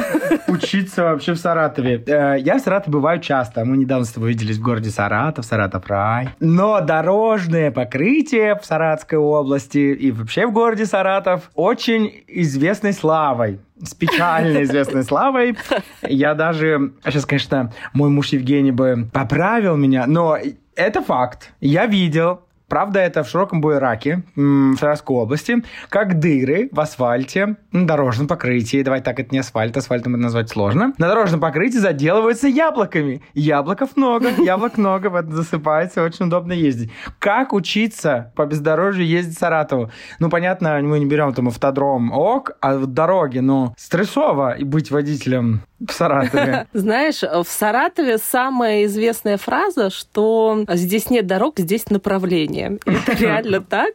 [0.48, 2.02] учиться вообще в Саратове?
[2.06, 3.64] Э, Я в Саратове бываю часто.
[3.64, 6.30] Мы недавно с тобой виделись в городе Саратов, Саратов рай.
[6.40, 13.61] Но дорожное покрытие в Саратской области и вообще в городе Саратов очень известной славой.
[13.82, 15.56] С печально известной славой.
[16.02, 16.92] Я даже...
[17.04, 20.36] Сейчас, конечно, мой муж Евгений бы поправил меня, но
[20.74, 21.52] это факт.
[21.60, 27.87] Я видел Правда, это в широком буераке в Саратовской области, как дыры в асфальте, на
[27.87, 32.46] дорожном покрытии, давай так, это не асфальт, асфальтом это назвать сложно, на дорожном покрытии заделываются
[32.46, 33.22] яблоками.
[33.35, 36.90] Яблоков много, яблок много, вот засыпается, очень удобно ездить.
[37.18, 39.90] Как учиться по бездорожью ездить в Саратову?
[40.18, 45.62] Ну, понятно, мы не берем там автодром ок, а в дороге, ну, стрессово быть водителем
[45.86, 46.66] в Саратове.
[46.72, 52.78] Знаешь, в Саратове самая известная фраза, что здесь нет дорог, здесь направление.
[52.86, 53.94] Это реально так.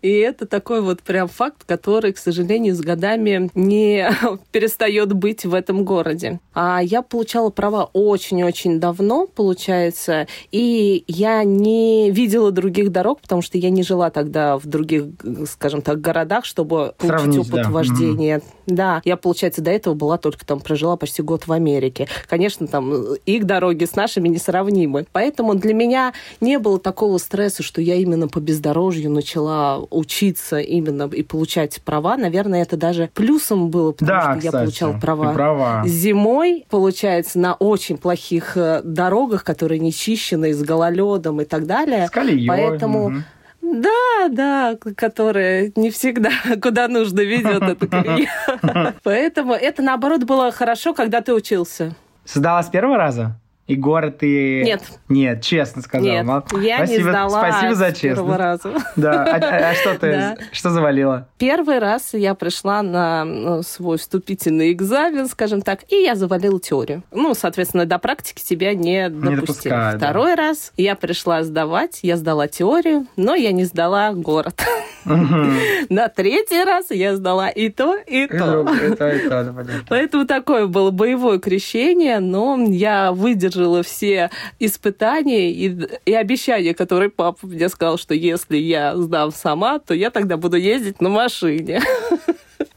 [0.00, 4.10] И это такой вот прям факт, который, к сожалению, с годами не
[4.50, 6.40] перестает быть в этом городе.
[6.54, 13.58] А я получала права очень-очень давно, получается, и я не видела других дорог, потому что
[13.58, 15.04] я не жила тогда в других,
[15.50, 17.70] скажем так, городах, чтобы получить Сравнить, опыт да.
[17.70, 18.42] вождения.
[18.66, 22.08] Да, я, получается, до этого была только там, прожила почти год в Америке.
[22.28, 25.06] Конечно, там их дороги с нашими несравнимы.
[25.12, 31.08] Поэтому для меня не было такого стресса, что я именно по бездорожью начала учиться именно
[31.12, 32.16] и получать права.
[32.16, 35.32] Наверное, это даже плюсом было, потому Да, что я кстати, получала ты права.
[35.32, 35.82] права.
[35.86, 42.06] Зимой, получается, на очень плохих э, дорогах, которые не чищены, с гололедом и так далее.
[42.06, 42.46] С колеей.
[42.48, 43.24] Поэтому Мгм.
[43.72, 46.30] Да, да, которая не всегда
[46.62, 48.30] куда нужно ведет эта колея.
[49.02, 51.94] Поэтому это, наоборот, было хорошо, когда ты учился.
[52.24, 53.38] Сдала с первого раза?
[53.66, 54.62] И город ты...
[54.62, 54.82] Нет.
[55.08, 56.06] Нет, честно сказал.
[56.06, 58.64] Нет, Мол- я не спасибо, сдала Спасибо за с первого честность.
[58.64, 58.84] раза.
[58.94, 59.24] Да.
[59.24, 60.36] А, а- а что ты, Да.
[60.52, 61.26] что завалила?
[61.36, 67.02] Первый раз я пришла на ну, свой вступительный экзамен, скажем так, и я завалила теорию.
[67.10, 69.70] Ну, соответственно, до практики тебя не допустили.
[69.72, 69.94] да.
[69.96, 74.62] Второй раз я пришла сдавать, я сдала теорию, но я не сдала город.
[75.88, 78.64] На третий раз я сдала и то, и то.
[78.98, 79.54] да.
[79.88, 87.38] Поэтому такое было боевое крещение, но я выдержала все испытания и, и обещания, которые папа
[87.46, 91.80] мне сказал, что если я сдам сама, то я тогда буду ездить на машине.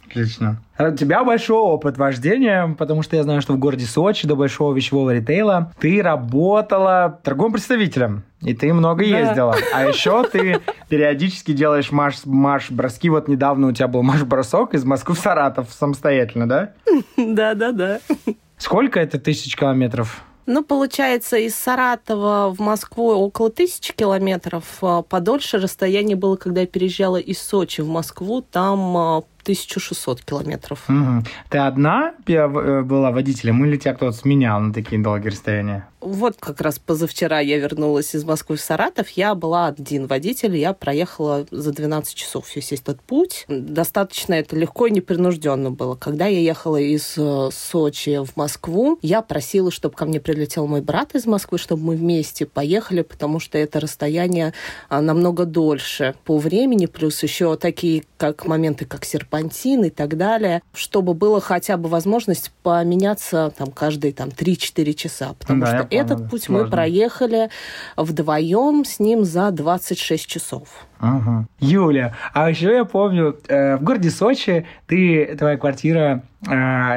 [0.10, 0.60] Отлично.
[0.76, 4.36] А У тебя большой опыт вождения, потому что я знаю, что в городе Сочи до
[4.36, 9.20] большого вещевого ритейла ты работала торговым представителем, и ты много Да.
[9.20, 9.56] ездила.
[9.72, 13.08] А еще ты периодически делаешь марш- марш-броски.
[13.10, 16.72] Вот недавно у тебя был марш-бросок из Москвы в Саратов самостоятельно, да?
[17.18, 18.00] Да-да-да.
[18.58, 20.24] Сколько это тысяч километров?
[20.52, 24.66] Ну, получается, из Саратова в Москву около тысячи километров.
[24.82, 30.84] А Подольше расстояние было, когда я переезжала из Сочи в Москву, там а, 1600 километров.
[30.88, 31.26] Мгм.
[31.50, 35.88] Ты одна э, была водителем или тебя кто-то сменял на такие долгие расстояния?
[36.02, 39.10] Вот как раз позавчера я вернулась из Москвы в Саратов.
[39.10, 43.46] Я была один водитель, я проехала за 12 часов весь этот путь.
[43.50, 45.96] Достаточно это легко и непринужденно было.
[45.96, 50.82] Когда я ехала из э, Сочи в Москву, я просила, чтобы ко мне прилетел мой
[50.82, 54.54] брат из Москвы, чтобы мы вместе поехали, потому что это расстояние
[54.88, 59.39] а, намного дольше по времени, плюс еще такие как моменты, как серпантин
[59.86, 65.62] и так далее, чтобы было хотя бы возможность поменяться там каждые там 3-4 часа, потому
[65.62, 66.72] Да, что понял, этот путь мы сложно.
[66.72, 67.50] проехали
[67.98, 70.68] вдвоем с ним за 26 часов.
[71.00, 71.46] Ага.
[71.60, 76.50] Юля, а еще я помню, э, в городе Сочи ты, твоя квартира э,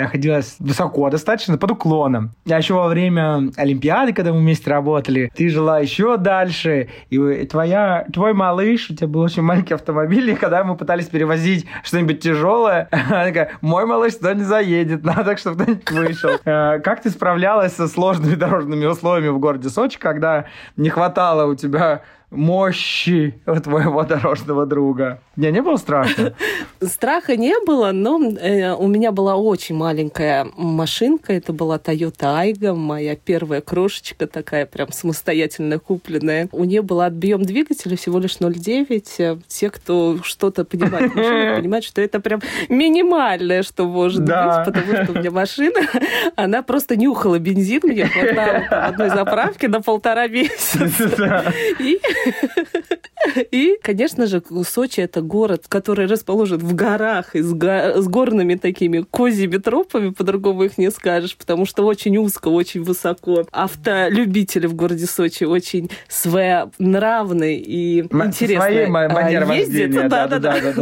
[0.03, 2.31] находилась высоко достаточно, под уклоном.
[2.51, 8.07] А еще во время Олимпиады, когда мы вместе работали, ты жила еще дальше, и твоя,
[8.13, 12.89] твой малыш, у тебя был очень маленький автомобиль, и когда мы пытались перевозить что-нибудь тяжелое,
[12.91, 16.31] она такая, мой малыш туда не заедет, надо, чтобы кто-нибудь вышел.
[16.45, 21.55] Э, Как ты справлялась со сложными дорожными условиями в городе Сочи, когда не хватало у
[21.55, 25.21] тебя мощи у твоего дорожного друга.
[25.37, 26.35] Мне не было страшно?
[26.83, 31.33] Страха не было, но э, у меня была очень маленькая машинка.
[31.33, 36.49] Это была Toyota Aygo, моя первая крошечка такая, прям самостоятельно купленная.
[36.53, 39.05] У нее был объем двигателя всего лишь 0,9.
[39.19, 44.65] Э, Те, кто что-то понимает в машинах, понимают, что это прям минимальное, что может Да.
[44.65, 45.81] быть, потому что у меня машина,
[46.37, 51.45] она просто нюхала бензин, мне хватало одной заправки на полтора месяца.
[51.79, 51.99] И
[53.53, 58.57] И, конечно же, Сочи— это город, который расположен в горах и с, го- с горными
[58.57, 63.45] такими козьими тропами, по-другому их не скажешь, потому что очень узко, очень высоко.
[63.53, 68.65] Автолюбители в городе Сочи очень своенравны и интересно
[69.07, 70.09] а, ездят.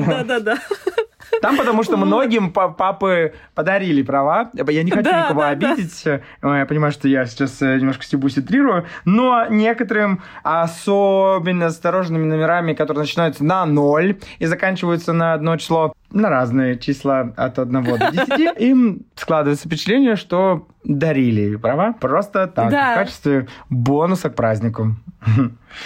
[0.06, 0.58] Да-да-да.
[1.42, 4.50] Там потому что многим па- папы подарили права.
[4.54, 6.04] Я не хочу никого обидеть.
[6.04, 8.86] Я понимаю, что я сейчас э, немножко стебусь и.
[9.04, 16.28] Но некоторым особенно осторожными номерами, которые начинаются на ноль и заканчиваются на одно число, на
[16.28, 22.92] разные числа от 1 до 10, им складывается впечатление, что дарили права просто так, Да.
[22.92, 24.96] в качестве бонуса к празднику.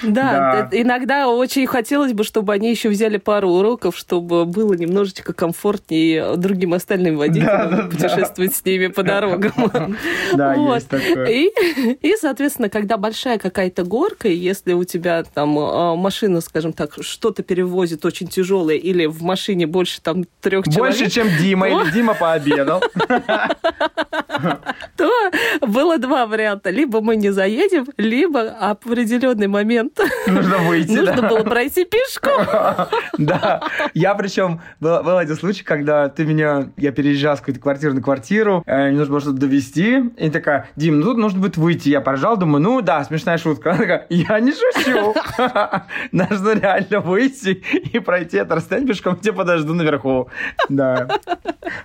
[0.05, 0.81] Да, Да.
[0.81, 6.75] иногда очень хотелось бы, чтобы они еще взяли пару уроков, чтобы было немножечко комфортнее другим
[6.75, 7.89] остальным водителям Да-да-да.
[7.89, 9.53] путешествовать с ними по дорогам.
[10.35, 10.75] Да, Вот.
[10.77, 11.27] есть такое.
[11.27, 11.51] И,
[12.01, 17.43] и, соответственно, когда большая какая-то горка, если у тебя там э, машина, скажем так, что-то
[17.43, 22.15] перевозит очень тяжелое, или в машине больше там трех Больше, человек, чем Дима, или Дима
[22.15, 22.83] пообедал.
[24.97, 25.11] то
[25.63, 26.71] было два варианта.
[26.71, 32.47] Либо мы не заедем, либо определенный момент Нужно выйти, нужно было пройти пешком.
[33.19, 33.63] Да.
[33.95, 38.03] Я причем был, был один случай, когда ты меня, я переезжал с какой-то квартиры на
[38.03, 41.89] квартиру, э, мне нужно было что-то довести, и такая, Дим, ну тут нужно будет выйти.
[41.89, 43.71] Я поржал, думаю, ну да, смешная шутка.
[43.71, 45.15] Она такая, я не шучу.
[46.13, 47.63] Нужно реально выйти
[47.93, 50.04] и пройти это расстояние пешком, я подожду наверху.
[50.69, 51.09] Да.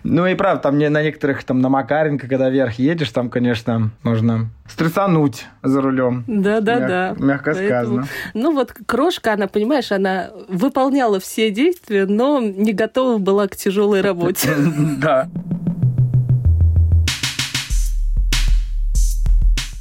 [0.04, 4.50] Ну и правда, там на некоторых, там на Макаренко, когда вверх едешь, там, конечно, нужно
[4.68, 6.24] стрессануть за рулем.
[6.28, 7.10] Да-да-да.
[7.12, 8.08] Мяг- мягко Поэтому- сказано.
[8.34, 14.02] Ну вот крошка, она, понимаешь, она выполняла все действия, но не готова была к тяжелой
[14.02, 14.50] работе.
[15.00, 15.28] Да.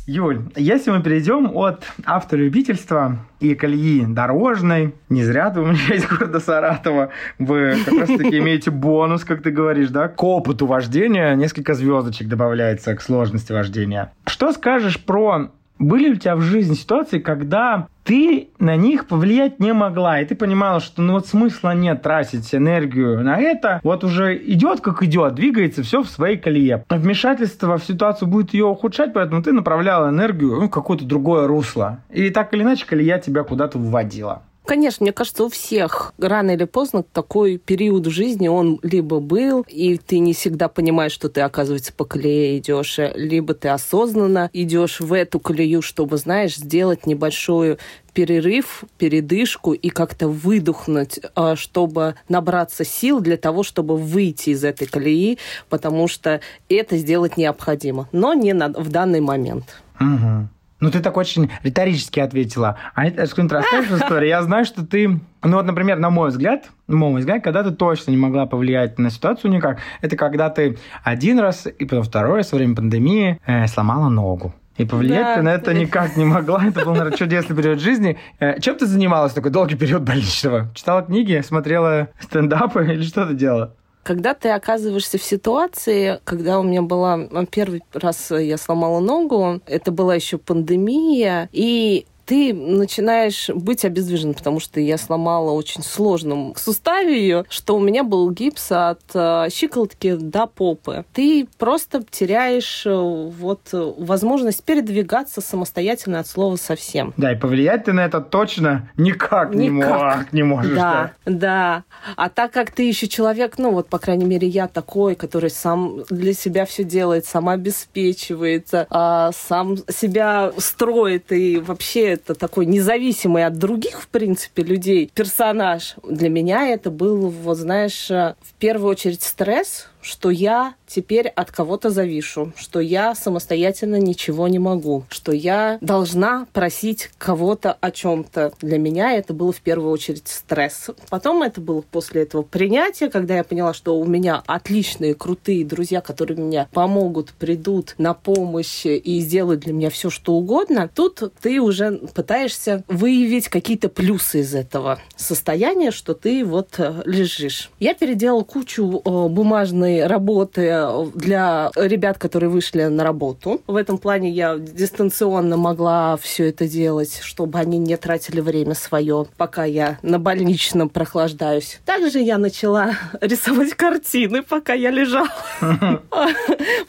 [0.08, 6.06] Юль, если мы перейдем от автолюбительства и колеи дорожной, не зря ты у меня из
[6.06, 11.34] города Саратова, вы как раз таки имеете бонус, как ты говоришь, да, к опыту вождения,
[11.34, 14.10] несколько звездочек добавляется к сложности вождения.
[14.26, 19.60] Что скажешь про были ли у тебя в жизни ситуации, когда ты на них повлиять
[19.60, 24.02] не могла, и ты понимала, что ну вот смысла нет тратить энергию на это, вот
[24.02, 26.84] уже идет как идет, двигается все в своей колее.
[26.88, 32.00] Вмешательство в ситуацию будет ее ухудшать, поэтому ты направляла энергию в какое-то другое русло.
[32.10, 34.42] И так или иначе колея тебя куда-то вводила.
[34.68, 39.64] Конечно, мне кажется, у всех рано или поздно такой период в жизни, он либо был,
[39.66, 45.00] и ты не всегда понимаешь, что ты, оказывается, по колее идешь, либо ты осознанно идешь
[45.00, 47.78] в эту колею, чтобы, знаешь, сделать небольшую
[48.12, 54.86] перерыв, передышку и как-то выдохнуть, а, чтобы набраться сил для того, чтобы выйти из этой
[54.86, 55.38] колеи,
[55.70, 59.64] потому что это сделать необходимо, но не на, в данный момент.
[59.98, 60.48] Угу.
[60.80, 62.76] Ну, ты так очень риторически ответила.
[62.94, 64.28] А что-нибудь расскажешь историю?
[64.28, 65.08] Я знаю, что ты,
[65.42, 68.98] ну вот, например, на мой взгляд, на мой взгляд, когда ты точно не могла повлиять
[68.98, 73.40] на ситуацию никак, это когда ты один раз и потом второй раз во время пандемии
[73.46, 74.54] э, сломала ногу.
[74.76, 75.34] И повлиять Да.
[75.36, 76.64] ты на это никак не могла.
[76.64, 78.16] Это был, наверное, чудесный период жизни.
[78.38, 80.68] Э, чем ты занималась такой долгий период больничного?
[80.74, 83.74] Читала книги, смотрела стендапы или что ты делала?
[84.08, 89.92] Когда ты оказываешься в ситуации, когда у меня была первый раз я сломала ногу, это
[89.92, 97.18] была еще пандемия, и ты начинаешь быть обездвижен, потому что я сломала очень сложном суставе
[97.18, 101.06] ее, что у меня был гипс от э, щиколотки до попы.
[101.14, 107.14] Ты просто теряешь э, вот э, возможность передвигаться самостоятельно от слова совсем.
[107.16, 110.30] Да, и повлиять ты на это точно никак, не, Никак.
[110.34, 110.76] не можешь.
[110.76, 111.84] Да, да.
[112.16, 116.02] А так как ты еще человек, ну вот, по крайней мере, я такой, который сам
[116.10, 123.44] для себя все делает, сам обеспечивается, а, сам себя строит и вообще это такой независимый
[123.44, 125.94] от других, в принципе, людей персонаж.
[126.08, 131.52] Для меня это был, вот знаешь, э, в первую очередь стресс, что я теперь от
[131.52, 138.52] кого-то завишу, что я самостоятельно ничего не могу, что я должна просить кого-то о чем-то.
[138.60, 140.90] Для меня это было в первую очередь стресс.
[141.10, 146.00] Потом это было после этого принятие, когда я поняла, что у меня отличные, крутые друзья,
[146.00, 150.90] которые меня помогут, придут на помощь и сделают для меня все, что угодно.
[150.92, 157.70] Тут ты уже пытаешься выявить какие-то плюсы из этого состояния, что ты вот э, лежишь.
[157.78, 160.77] Я переделала кучу э, бумажной работы
[161.14, 163.60] для ребят, которые вышли на работу.
[163.66, 169.26] В этом плане я дистанционно могла все это делать, чтобы они не тратили время свое,
[169.36, 171.80] пока я на больничном прохлаждаюсь.
[171.84, 175.28] Также я начала рисовать картины, пока я лежала.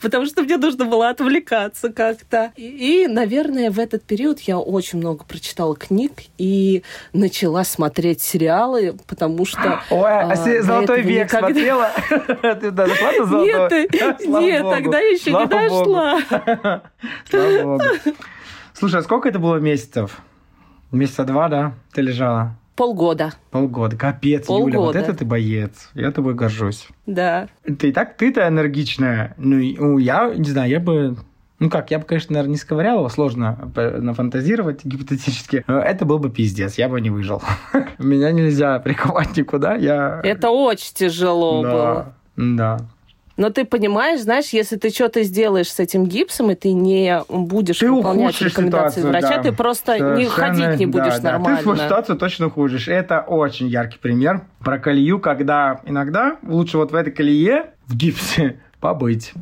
[0.00, 2.52] Потому что мне нужно было отвлекаться как-то.
[2.56, 6.82] И, наверное, в этот период я очень много прочитала книг и
[7.12, 9.80] начала смотреть сериалы, потому что...
[9.90, 11.90] Ой, а, а «Золотой век» смотрела?
[12.40, 13.72] Нет,
[14.40, 16.20] нет тогда еще не дошла.
[17.30, 17.84] Слава Богу.
[18.74, 20.20] Слушай, а сколько это было месяцев?
[20.90, 21.74] Месяца два, да?
[21.92, 22.56] Ты лежала?
[22.76, 23.32] Полгода.
[23.50, 23.96] Полгода.
[23.96, 24.76] Капец, Полгода.
[24.76, 25.90] Юля, вот это ты боец.
[25.94, 26.88] Я тобой горжусь.
[27.06, 27.48] Да.
[27.78, 29.34] Ты и так, ты-то энергичная.
[29.36, 31.16] Ну, я, не знаю, я бы
[31.60, 35.62] ну как, я бы, конечно, наверное, не сковырял его, сложно нафантазировать гипотетически.
[35.66, 37.42] Но это был бы пиздец, я бы не выжил.
[37.98, 40.22] Меня нельзя приковать никуда, я...
[40.24, 42.14] Это очень тяжело да, было.
[42.36, 42.78] Да.
[43.40, 47.78] Но ты понимаешь, знаешь, если ты что-то сделаешь с этим гипсом, и ты не будешь
[47.78, 49.42] ты выполнять рекомендации врача, да.
[49.44, 51.48] ты просто Совершенно, не ходить не будешь да, нормально.
[51.52, 51.56] Да.
[51.56, 52.88] Ты свою ситуацию точно ухудшишь.
[52.88, 58.60] Это очень яркий пример про колею, когда иногда лучше вот в этой колее в гипсе
[58.80, 59.32] побыть.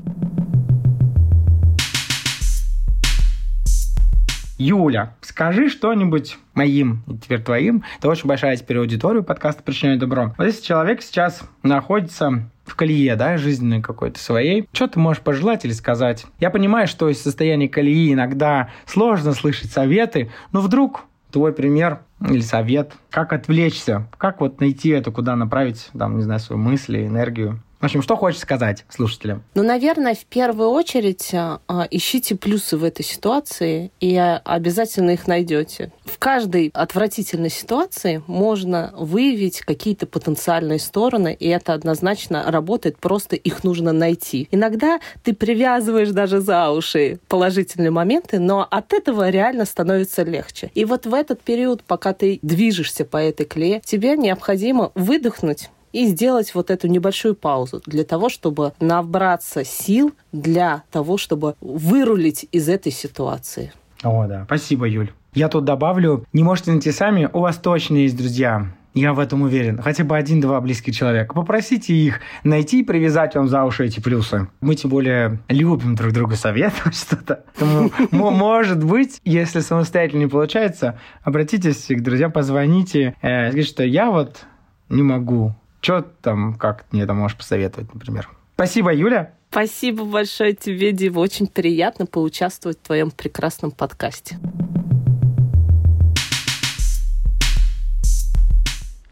[4.58, 7.82] Юля, скажи что-нибудь моим, и теперь твоим.
[7.98, 10.34] Это очень большая теперь аудитория подкаста «Причиняю добро».
[10.36, 14.68] Вот если человек сейчас находится в колее, да, жизненной какой-то своей.
[14.72, 16.26] Что ты можешь пожелать или сказать?
[16.40, 22.40] Я понимаю, что из состояния колеи иногда сложно слышать советы, но вдруг твой пример или
[22.40, 27.62] совет, как отвлечься, как вот найти это, куда направить, там, не знаю, свои мысли, энергию.
[27.80, 29.44] В общем, что хочешь сказать слушателям?
[29.54, 35.12] Ну, наверное, в первую очередь а, а, ищите плюсы в этой ситуации и а, обязательно
[35.12, 35.92] их найдете.
[36.04, 43.62] В каждой отвратительной ситуации можно выявить какие-то потенциальные стороны, и это однозначно работает, просто их
[43.62, 44.48] нужно найти.
[44.50, 50.72] Иногда ты привязываешь даже за уши положительные моменты, но от этого реально становится легче.
[50.74, 56.06] И вот в этот период, пока ты движешься по этой клее, тебе необходимо выдохнуть, и
[56.06, 62.68] сделать вот эту небольшую паузу для того, чтобы набраться сил для того, чтобы вырулить из
[62.68, 63.72] этой ситуации.
[64.02, 64.44] О, да.
[64.44, 65.10] Спасибо, Юль.
[65.34, 68.72] Я тут добавлю, не можете найти сами, у вас точно есть друзья.
[68.94, 69.80] Я в этом уверен.
[69.80, 71.32] Хотя бы один-два близких человека.
[71.34, 74.48] Попросите их найти и привязать вам за уши эти плюсы.
[74.60, 77.44] Мы тем более любим друг другу советовать что-то.
[77.58, 84.10] Поэтому, может быть, если самостоятельно не получается, обратитесь к друзьям, позвоните, э, скажите, что я
[84.10, 84.46] вот
[84.88, 88.28] не могу что там, как мне там можешь посоветовать, например?
[88.54, 89.32] Спасибо, Юля.
[89.50, 91.20] Спасибо большое тебе, Дива.
[91.20, 94.38] Очень приятно поучаствовать в твоем прекрасном подкасте.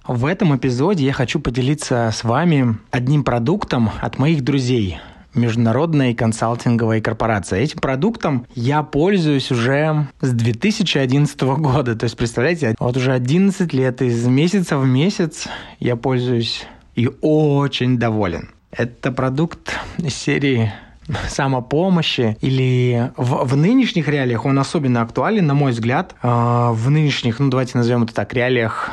[0.07, 4.99] В этом эпизоде я хочу поделиться с вами одним продуктом от моих друзей–
[5.37, 7.61] международной консалтинговой корпорации.
[7.61, 11.95] Этим продуктом я пользуюсь уже с 2011 года.
[11.95, 17.99] То есть, представляете, вот уже 11 лет из месяца в месяц я пользуюсь и очень
[17.99, 18.51] доволен.
[18.71, 19.79] Это продукт
[20.09, 20.73] серии
[21.29, 27.39] самопомощи или в, в нынешних реалиях он особенно актуален, на мой взгляд, э, в нынешних,
[27.39, 28.91] ну давайте назовем это так, реалиях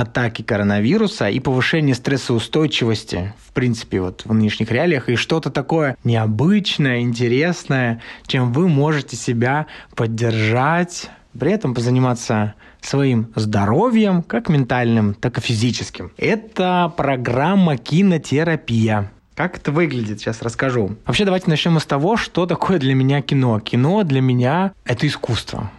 [0.00, 7.00] атаки коронавируса и повышение стрессоустойчивости, в принципе, вот в нынешних реалиях, и что-то такое необычное,
[7.00, 15.40] интересное, чем вы можете себя поддержать, при этом позаниматься своим здоровьем, как ментальным, так и
[15.40, 16.12] физическим.
[16.16, 19.10] Это программа кинотерапия.
[19.34, 20.96] Как это выглядит, сейчас расскажу.
[21.06, 23.58] Вообще, давайте начнем с того, что такое для меня кино.
[23.58, 25.70] Кино для меня— это искусство.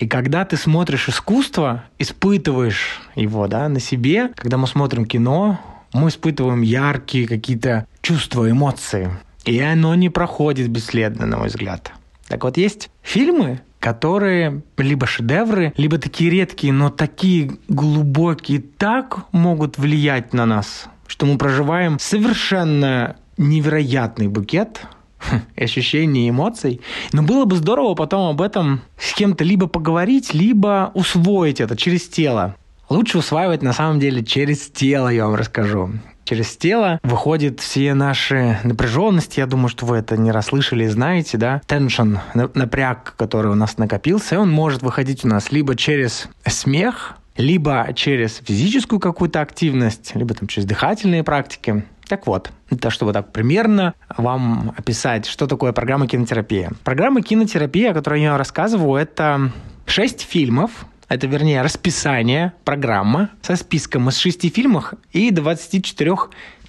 [0.00, 5.60] И когда ты смотришь искусство, испытываешь его да, на себе, когда мы смотрим кино,
[5.92, 9.10] мы испытываем яркие какие-то чувства, эмоции.
[9.44, 11.92] И оно не проходит бесследно, на мой взгляд.
[12.28, 19.76] Так вот, есть фильмы, которые либо шедевры, либо такие редкие, но такие глубокие, так могут
[19.76, 24.80] влиять на нас, что мы проживаем совершенно невероятный букет
[25.56, 26.80] ощущений эмоций.
[27.12, 32.08] Но было бы здорово потом об этом с кем-то либо поговорить, либо усвоить это через
[32.08, 32.56] тело.
[32.88, 35.90] Лучше усваивать на самом деле через тело, я вам расскажу.
[36.24, 39.40] Через тело выходят все наши напряженности.
[39.40, 41.60] Я думаю, что вы это не расслышали и знаете, да?
[41.66, 47.88] Теншн, напряг, который у нас накопился, он может выходить у нас либо через смех, либо
[47.94, 51.84] через физическую какую-то активность, либо там через дыхательные практики.
[52.10, 56.72] Так вот, это чтобы так примерно вам описать, что такое программа кинотерапия.
[56.82, 59.52] Программа кинотерапия, о которой я рассказываю, это
[59.86, 66.14] шесть фильмов, Это, вернее, расписание, программа со списком из шести фильмов и 24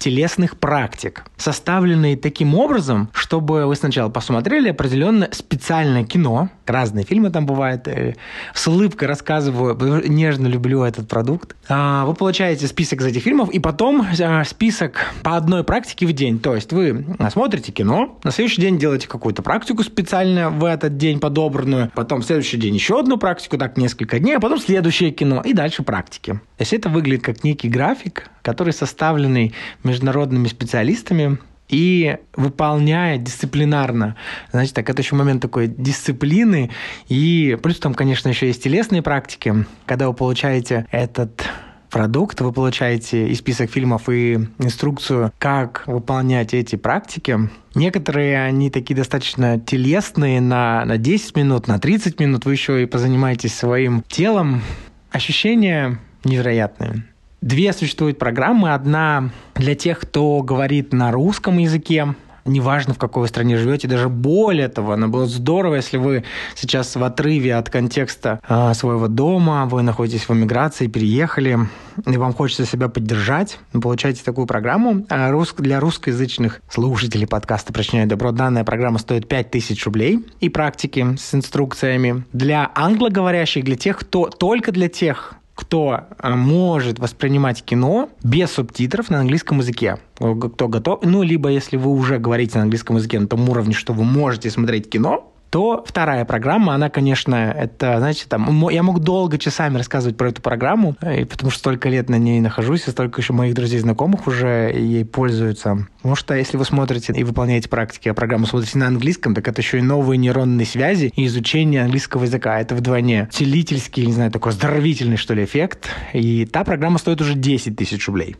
[0.02, 7.46] телесных практик, составленные таким образом, чтобы вы сначала посмотрели определенное специальное кино, разные фильмы там
[7.46, 8.16] бывают, э,
[8.52, 11.54] с улыбкой рассказываю, нежно люблю этот продукт.
[11.68, 16.12] А, вы получаете список из этих фильмов, и потом а, список по одной практике в
[16.12, 16.40] день.
[16.40, 21.20] То есть вы смотрите кино, на следующий день делаете какую-то практику специально в этот день
[21.20, 25.42] подобранную, потом в следующий день еще одну практику, так несколько дней, а потом следующее кино,
[25.44, 26.32] и дальше практики.
[26.32, 29.54] То есть это выглядит как некий график, который составленный
[29.92, 31.38] международными специалистами
[31.68, 34.16] и выполняя дисциплинарно.
[34.52, 36.70] Значит, так, это еще момент такой дисциплины.
[37.08, 39.66] И плюс там, конечно, еще есть телесные практики.
[39.86, 41.46] Когда вы получаете этот
[41.90, 47.38] продукт, вы получаете и список фильмов, и инструкцию, как выполнять эти практики.
[47.74, 52.44] Некоторые, они такие достаточно телесные, на, на 10 минут, на 30 минут.
[52.46, 54.62] Вы еще и позанимаетесь своим телом.
[55.10, 57.04] Ощущения невероятные.
[57.42, 58.72] Две существуют программы.
[58.72, 62.14] Одна для тех, кто говорит на русском языке,
[62.44, 66.22] неважно, в какой вы стране живете, даже более того, она было здорово, если вы
[66.54, 71.58] сейчас в отрыве от контекста э, своего дома, вы находитесь в эмиграции, переехали,
[72.06, 75.04] и вам хочется себя поддержать, получаете такую программу.
[75.08, 75.52] А рус...
[75.58, 82.24] Для русскоязычных слушателей подкаста «Причиняю добро» данная программа стоит 5000 рублей и практики с инструкциями.
[82.32, 89.10] Для англоговорящих, для тех, кто только для тех, кто э, может воспринимать кино без субтитров
[89.10, 89.98] на английском языке.
[90.16, 93.92] Кто готов, ну, либо если вы уже говорите на английском языке на том уровне, что
[93.92, 99.36] вы можете смотреть кино, то вторая программа, она, конечно, это, знаете, там, я мог долго
[99.36, 103.20] часами рассказывать про эту программу, и потому что столько лет на ней нахожусь, и столько
[103.20, 105.86] еще моих друзей знакомых уже ей пользуются.
[105.98, 109.60] Потому что если вы смотрите и выполняете практики, а программу смотрите на английском, так это
[109.60, 112.58] еще и новые нейронные связи и изучение английского языка.
[112.58, 115.90] Это вдвойне целительский, не знаю, такой здоровительный, что ли, эффект.
[116.14, 118.36] И та программа стоит уже 10 тысяч рублей.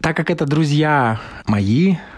[0.00, 2.15] Так как это друзья мои, Э,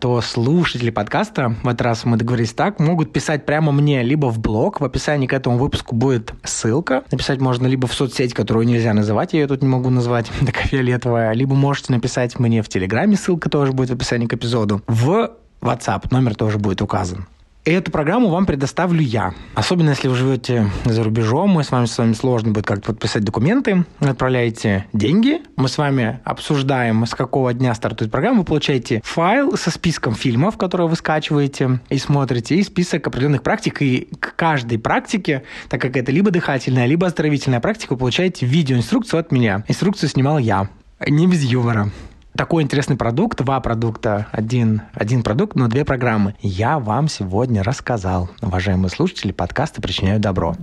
[0.00, 4.38] то слушатели подкаста, в этот раз мы договорились так, могут писать прямо мне либо в
[4.38, 7.04] блог, в описании к этому выпуску будет ссылка.
[7.10, 10.66] Написать можно либо в соцсеть, которую нельзя называть, я ее тут не могу назвать, такая
[10.66, 14.82] фиолетовая, либо можете написать мне в Телеграме, ссылка тоже будет в описании к эпизоду.
[14.86, 17.26] В WhatsApp номер тоже будет указан.
[17.64, 19.34] Эту программу вам предоставлю я.
[19.54, 23.22] Особенно, если вы живете за рубежом, мы с вами с вами сложно будет как-то подписать
[23.22, 29.56] документы, отправляете деньги, мы с вами обсуждаем, с какого дня стартует программа, вы получаете файл
[29.56, 34.80] со списком фильмов, которые вы скачиваете и смотрите, и список определенных практик, и к каждой
[34.80, 39.64] практике, так как это либо дыхательная, либо оздоровительная практика, вы получаете видеоинструкцию от меня.
[39.68, 40.68] Инструкцию снимал я,
[41.06, 41.92] не без юмора
[42.34, 46.34] такой интересный продукт, два продукта, один, один продукт, но две программы.
[46.40, 48.30] Я вам сегодня рассказал.
[48.40, 50.54] Уважаемые слушатели, подкасты причиняют добро.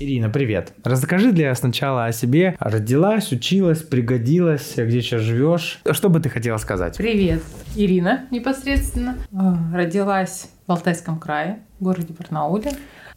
[0.00, 0.72] Ирина, привет.
[0.84, 2.56] Расскажи для сначала о себе.
[2.60, 5.80] Родилась, училась, пригодилась, где сейчас живешь.
[5.90, 6.96] Что бы ты хотела сказать?
[6.96, 7.42] Привет,
[7.74, 9.16] Ирина непосредственно.
[9.34, 12.70] А, родилась в Алтайском крае, в городе Барнауле.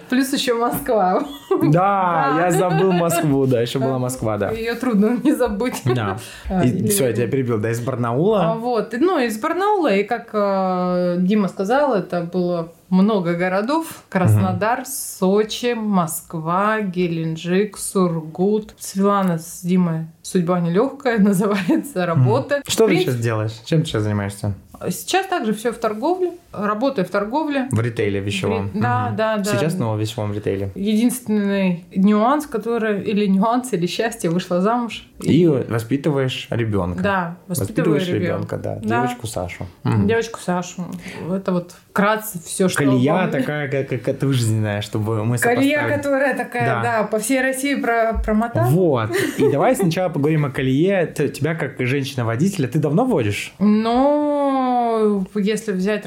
[0.08, 1.22] Плюс еще Москва.
[1.64, 4.50] Да, я забыл Москву, да, еще была Москва, да.
[4.50, 5.82] Ее трудно не забыть.
[5.84, 6.16] Да.
[6.48, 8.52] А, все, я тебя перебил, да, из Барнаула.
[8.52, 14.02] А, вот, ну, из Барнаула, и как э, Дима сказал, это было много городов.
[14.08, 14.84] Краснодар.
[14.86, 18.74] Сочи, Москва, Геленджик, Сургут.
[18.78, 22.62] Светлана с Димой судьба нелегкая, называется работа.
[22.66, 23.52] Что ты сейчас делаешь?
[23.64, 24.54] Чем ты сейчас занимаешься?
[24.88, 26.32] Сейчас также все в торговле.
[26.52, 27.68] Работаю в торговле.
[27.70, 28.70] В ритейле вещевом.
[28.70, 29.16] В Да, угу.
[29.16, 29.44] да, да.
[29.44, 30.70] Сейчас снова в вещевом ритейле.
[30.74, 35.06] Единственный нюанс, который или нюанс, или счастье, вышла замуж.
[35.22, 35.46] И, и...
[35.46, 37.02] воспитываешь ребенка.
[37.02, 38.76] Да, воспитываешь ребенка, да.
[38.76, 39.02] да.
[39.02, 39.66] Девочку Сашу.
[39.84, 40.06] Угу.
[40.06, 40.86] Девочку Сашу.
[41.30, 42.78] Это вот вкратце все, что...
[42.78, 46.82] Колея такая, как, как жизненная, чтобы мы Колея, которая такая, да.
[46.82, 48.66] да, по всей России про промотала.
[48.66, 49.10] Вот.
[49.38, 51.06] И давай сначала поговорим о колее.
[51.06, 53.54] Тебя как женщина-водителя, ты давно водишь?
[53.58, 56.06] Ну, Но если взять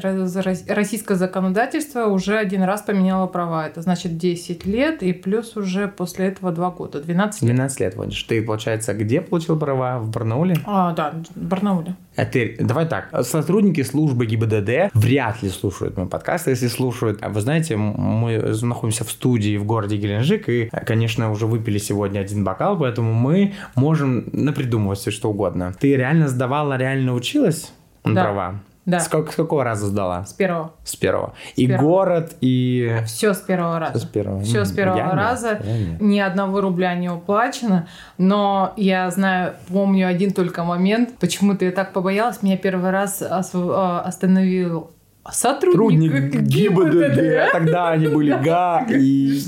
[0.68, 3.66] российское законодательство, уже один раз поменяло права.
[3.66, 7.54] Это значит 10 лет и плюс уже после этого 2 года, 12 лет.
[7.54, 8.22] 12 лет водишь.
[8.24, 9.98] Ты, получается, где получил права?
[9.98, 10.56] В Барнауле?
[10.66, 11.94] А, да, в Барнауле.
[12.16, 17.18] А ты, давай так, сотрудники службы ГИБДД вряд ли слушают мой подкаст, если слушают.
[17.22, 22.20] А Вы знаете, мы находимся в студии в городе Геленджик, и, конечно, уже выпили сегодня
[22.20, 25.74] один бокал, поэтому мы можем напридумывать все что угодно.
[25.78, 27.72] Ты реально сдавала, реально училась
[28.04, 28.22] на Да.
[28.24, 28.60] права?
[28.86, 29.00] Да.
[29.00, 30.24] С, как- с какого раза сдала?
[30.24, 30.72] С первого.
[30.84, 31.32] С первого.
[31.56, 31.86] и первого.
[31.86, 32.98] город, и...
[33.06, 33.98] Все с первого раза.
[33.98, 34.40] С первого.
[34.40, 35.60] Все с первого я нет, раза.
[35.62, 36.00] я нет.
[36.00, 37.88] Ни одного рубля не уплачено.
[38.18, 41.18] Но я знаю, помню один только момент.
[41.18, 42.42] Почему-то я так побоялась.
[42.42, 44.90] Меня первый раз а, остановил
[45.32, 46.90] сотрудник, Трудник ГИБДД.
[46.90, 47.52] ГИБДД.
[47.52, 49.40] Тогда они были га и...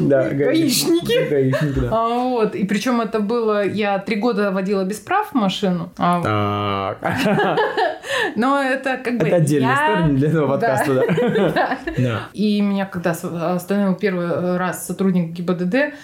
[0.00, 1.28] Да, Гаишники.
[1.30, 1.88] Гаишники, да.
[1.92, 2.54] А, вот.
[2.54, 3.64] И причем это было...
[3.66, 5.92] Я три года водила без прав машину.
[5.98, 6.96] А,
[8.36, 9.26] но это как бы...
[9.26, 11.50] Это отдельная я- для этого подкаста, да.
[11.54, 11.78] Да.
[11.96, 12.20] Да.
[12.32, 15.94] И меня когда остановил первый раз сотрудник ГИБДД,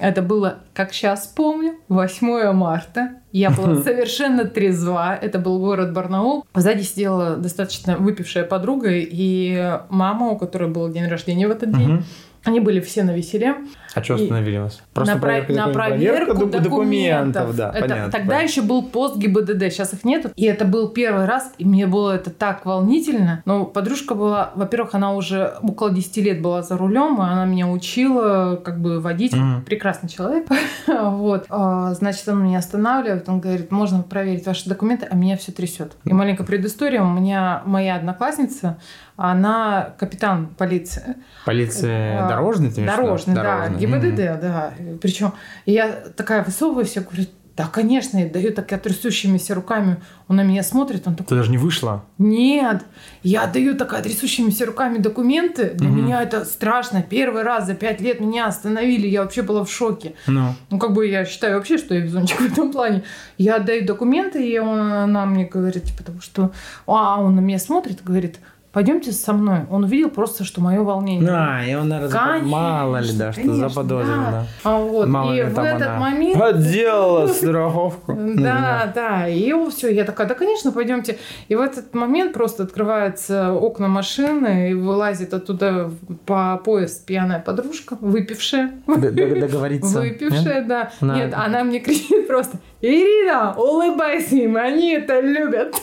[0.00, 3.20] это было, как сейчас помню, 8 марта.
[3.32, 5.16] Я была совершенно трезва.
[5.16, 6.44] Это был город Барнаул.
[6.54, 12.04] Сзади сидела достаточно выпившая подруга и мама, у которой был день рождения в этот день.
[12.44, 13.54] Они были все на веселе.
[13.94, 14.82] А что остановили вас?
[14.96, 15.72] на, про- проверка на документов?
[15.72, 17.56] проверку Проверка доку- документов.
[17.56, 18.12] да, Это- понятно.
[18.12, 18.44] тогда понятно.
[18.46, 20.30] еще был пост ГИБДД, сейчас их нету.
[20.36, 23.42] И это был первый раз, и мне было это так волнительно.
[23.44, 27.68] Но подружка была, во-первых, она уже около 10 лет была за рулем, и она меня
[27.68, 29.32] учила как бы водить.
[29.32, 29.62] Мгм.
[29.62, 30.46] Прекрасный человек.
[30.86, 31.46] вот.
[31.48, 35.92] А, Значит, он меня останавливает, он говорит, можно проверить ваши документы, а меня все трясет.
[36.04, 37.00] И маленькая предыстория.
[37.02, 38.78] У меня моя одноклассница,
[39.16, 41.16] она капитан полиции.
[41.44, 42.84] Полиция А, дорожная, ты?
[42.84, 43.42] Дорожный, да.
[43.42, 43.78] Дорожная.
[43.78, 44.40] ГИБДД, Мгм.
[44.40, 44.74] да.
[45.00, 45.32] Причем
[45.66, 47.24] я такая высовываюсь, я говорю,
[47.56, 49.98] да, конечно, я даю так я трясущимися руками.
[50.26, 52.02] Он на меня смотрит, он такой, Ты даже не вышла.
[52.18, 52.82] нет,
[53.22, 55.70] я даю такая трясущимися руками документы.
[55.74, 55.96] Для Мгм.
[56.04, 57.00] меня это страшно.
[57.02, 60.14] Первый раз за пять лет меня остановили, я вообще была в шоке.
[60.26, 60.52] Ну.
[60.70, 63.04] Ну, как бы я считаю вообще, что я везунчик в этом плане.
[63.38, 66.50] Я отдаю документы, и он, она мне говорит, типа, потому что...
[66.88, 68.40] А, он на меня смотрит говорит,
[68.74, 69.60] пойдемте со мной.
[69.70, 71.30] Он увидел просто, что мое волнение.
[71.30, 74.30] А, и он, наверное, Конечно, мало ли, да, что конечно, заподозрил, да.
[74.30, 74.46] да.
[74.64, 76.38] А вот, Мало и ли в этот она момент...
[76.38, 78.18] Подделала страховку.
[78.34, 81.18] Да, да, и все, я такая, да, конечно, пойдемте.
[81.48, 85.92] И в этот момент просто открываются окна машины, и вылазит оттуда
[86.26, 88.72] по пояс пьяная подружка, выпившая.
[88.88, 90.00] Договориться.
[90.00, 90.90] Выпившая, да.
[91.00, 95.74] Нет, она мне кричит просто, Ирина, улыбайся им, они это любят.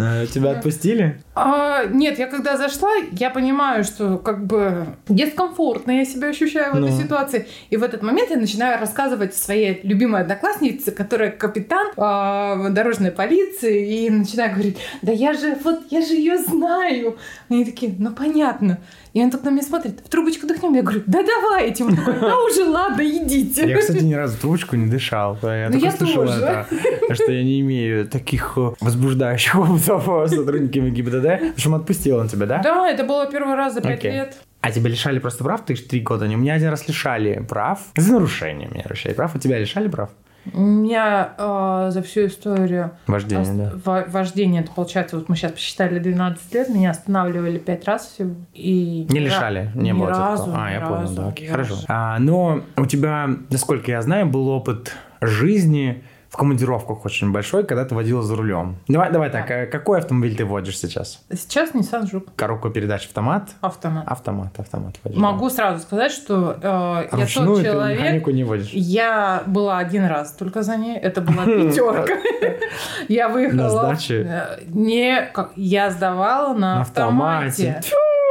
[0.00, 1.18] Э, Тебя отпустили?
[1.34, 6.76] А, нет, я когда зашла, я понимаю, что как бы дискомфортно я себя ощущаю в
[6.76, 7.00] этой Ну.
[7.02, 7.46] ситуации.
[7.70, 14.04] И в этот момент я начинаю рассказывать своей любимой однокласснице, которая капитан а, дорожной полиции,
[14.06, 17.16] и начинаю говорить, да я же, вот, я же ее знаю.
[17.48, 18.78] Они такие, ну понятно.
[19.18, 20.74] И он так на меня смотрит, в трубочку дыхнем.
[20.74, 21.82] Я говорю, да давайте.
[21.82, 23.68] Он такой, да уже ладно, идите.
[23.68, 25.36] Я, кстати, ни разу в трубочку не дышал.
[25.42, 26.34] Я Ну, я тоже.
[26.40, 31.54] это, что я не имею таких э, возбуждающих опытов с сотрудниками ГИБДД.
[31.56, 32.60] Причем отпустил он тебя, да?
[32.62, 34.36] Да, это было первый раз за пять лет.
[34.60, 35.64] А тебя лишали просто прав?
[35.64, 36.36] Ты ж три года не.
[36.36, 37.80] У меня один раз лишали прав.
[37.96, 39.34] За нарушение меня лишали прав.
[39.34, 40.10] У тебя лишали прав?
[40.52, 43.72] Меня а, за всю историю Вождение, Ост- да.
[43.84, 48.34] во- Вождение, это получается, вот мы сейчас посчитали 12 лет, меня останавливали 5 раз всего.
[48.54, 50.26] И Не лишали, не ни было такого.
[50.28, 51.74] разу, А, ни я понял, разу, да, окей, хорошо.
[51.88, 57.84] А, но у тебя, насколько я знаю, был опыт жизни в командировках очень большой, когда
[57.84, 58.76] ты водила за рулем.
[58.86, 61.24] Давай, давай так, а какой автомобиль ты водишь сейчас?
[61.32, 63.50] Сейчас Nissan Juke Коробка передач автомат?
[63.60, 64.04] автомат.
[64.06, 65.18] Автомат, автомат водишь.
[65.18, 68.70] Могу сразу сказать, что э, я тот человек, механику не водишь.
[68.72, 70.96] Я была один раз только за ней.
[70.98, 72.14] Это была пятерка.
[73.08, 73.62] Я выехала.
[73.62, 74.22] На сдаче?
[74.28, 77.80] Э, Не, я сдавала на автомате.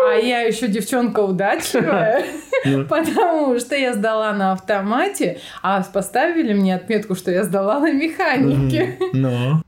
[0.10, 2.24] А я еще девчонка удачливая.
[2.90, 8.98] потому что я сдала на автомате, а поставили мне отметку, что я сдала на механике.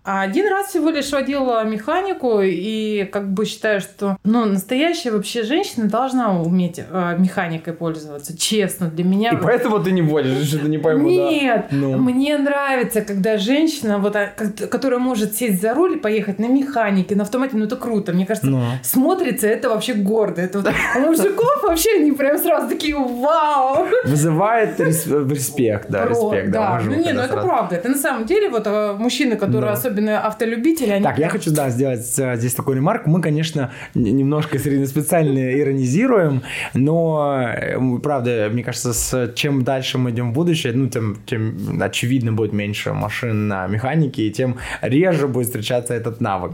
[0.04, 5.44] А один раз всего лишь водила механику, и как бы считаю, что ну, настоящая вообще
[5.44, 8.38] женщина должна уметь э, механикой пользоваться.
[8.38, 9.32] Честно, для меня...
[9.32, 11.14] И поэтому ты не водишь, что ты не пойму, да?
[11.30, 11.98] Нет, Ну.
[11.98, 14.28] мне нравится, когда женщина, вот, а,
[14.70, 18.12] которая может сесть за руль и поехать на механике, на автомате, ну это круто.
[18.14, 18.62] Мне кажется, Ну.
[18.84, 20.42] смотрится это вообще гордо.
[20.42, 23.88] Это вот, а мужиков вообще они прям сразу такие, вау!
[24.06, 27.76] Вызывает рес- респект, да, респект, да, Ну, не, ну это правда.
[27.76, 31.04] Это на самом деле вот э, мужчины, которые особенно автолюбители, они...
[31.04, 33.10] Так, я хочу, да, сделать э, здесь такую ремарку.
[33.10, 36.42] Мы, конечно, немножко среднеспециально иронизируем,
[36.74, 41.82] но, э, правда, мне кажется, с чем дальше мы идем в будущее, ну, тем, тем
[41.82, 46.54] очевидно будет меньше машин на механике, и тем реже будет встречаться этот навык.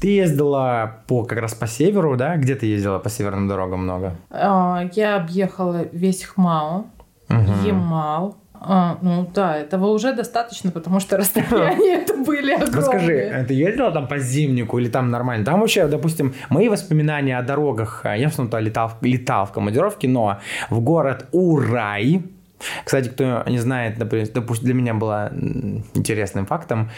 [0.00, 2.36] Ты ездила по как раз по северу, да?
[2.36, 4.14] Где ты ездила по северным дорогам много?
[4.30, 6.86] А, Я объехала весь Хмао,
[7.28, 7.64] Мгм.
[7.64, 8.36] Ямал.
[8.62, 12.76] А, ну да, этого уже достаточно, потому что расстояния это были огромные.
[12.76, 15.46] Расскажи, э, ты ездила там по зимнику или там нормально?
[15.46, 20.08] Там вообще, допустим, мои воспоминания о дорогах, э, я в основном летал, летал в командировке,
[20.08, 22.22] но в город Урай,
[22.84, 25.32] кстати, кто не знает, допустим, для меня было
[25.94, 26.90] интересным фактом,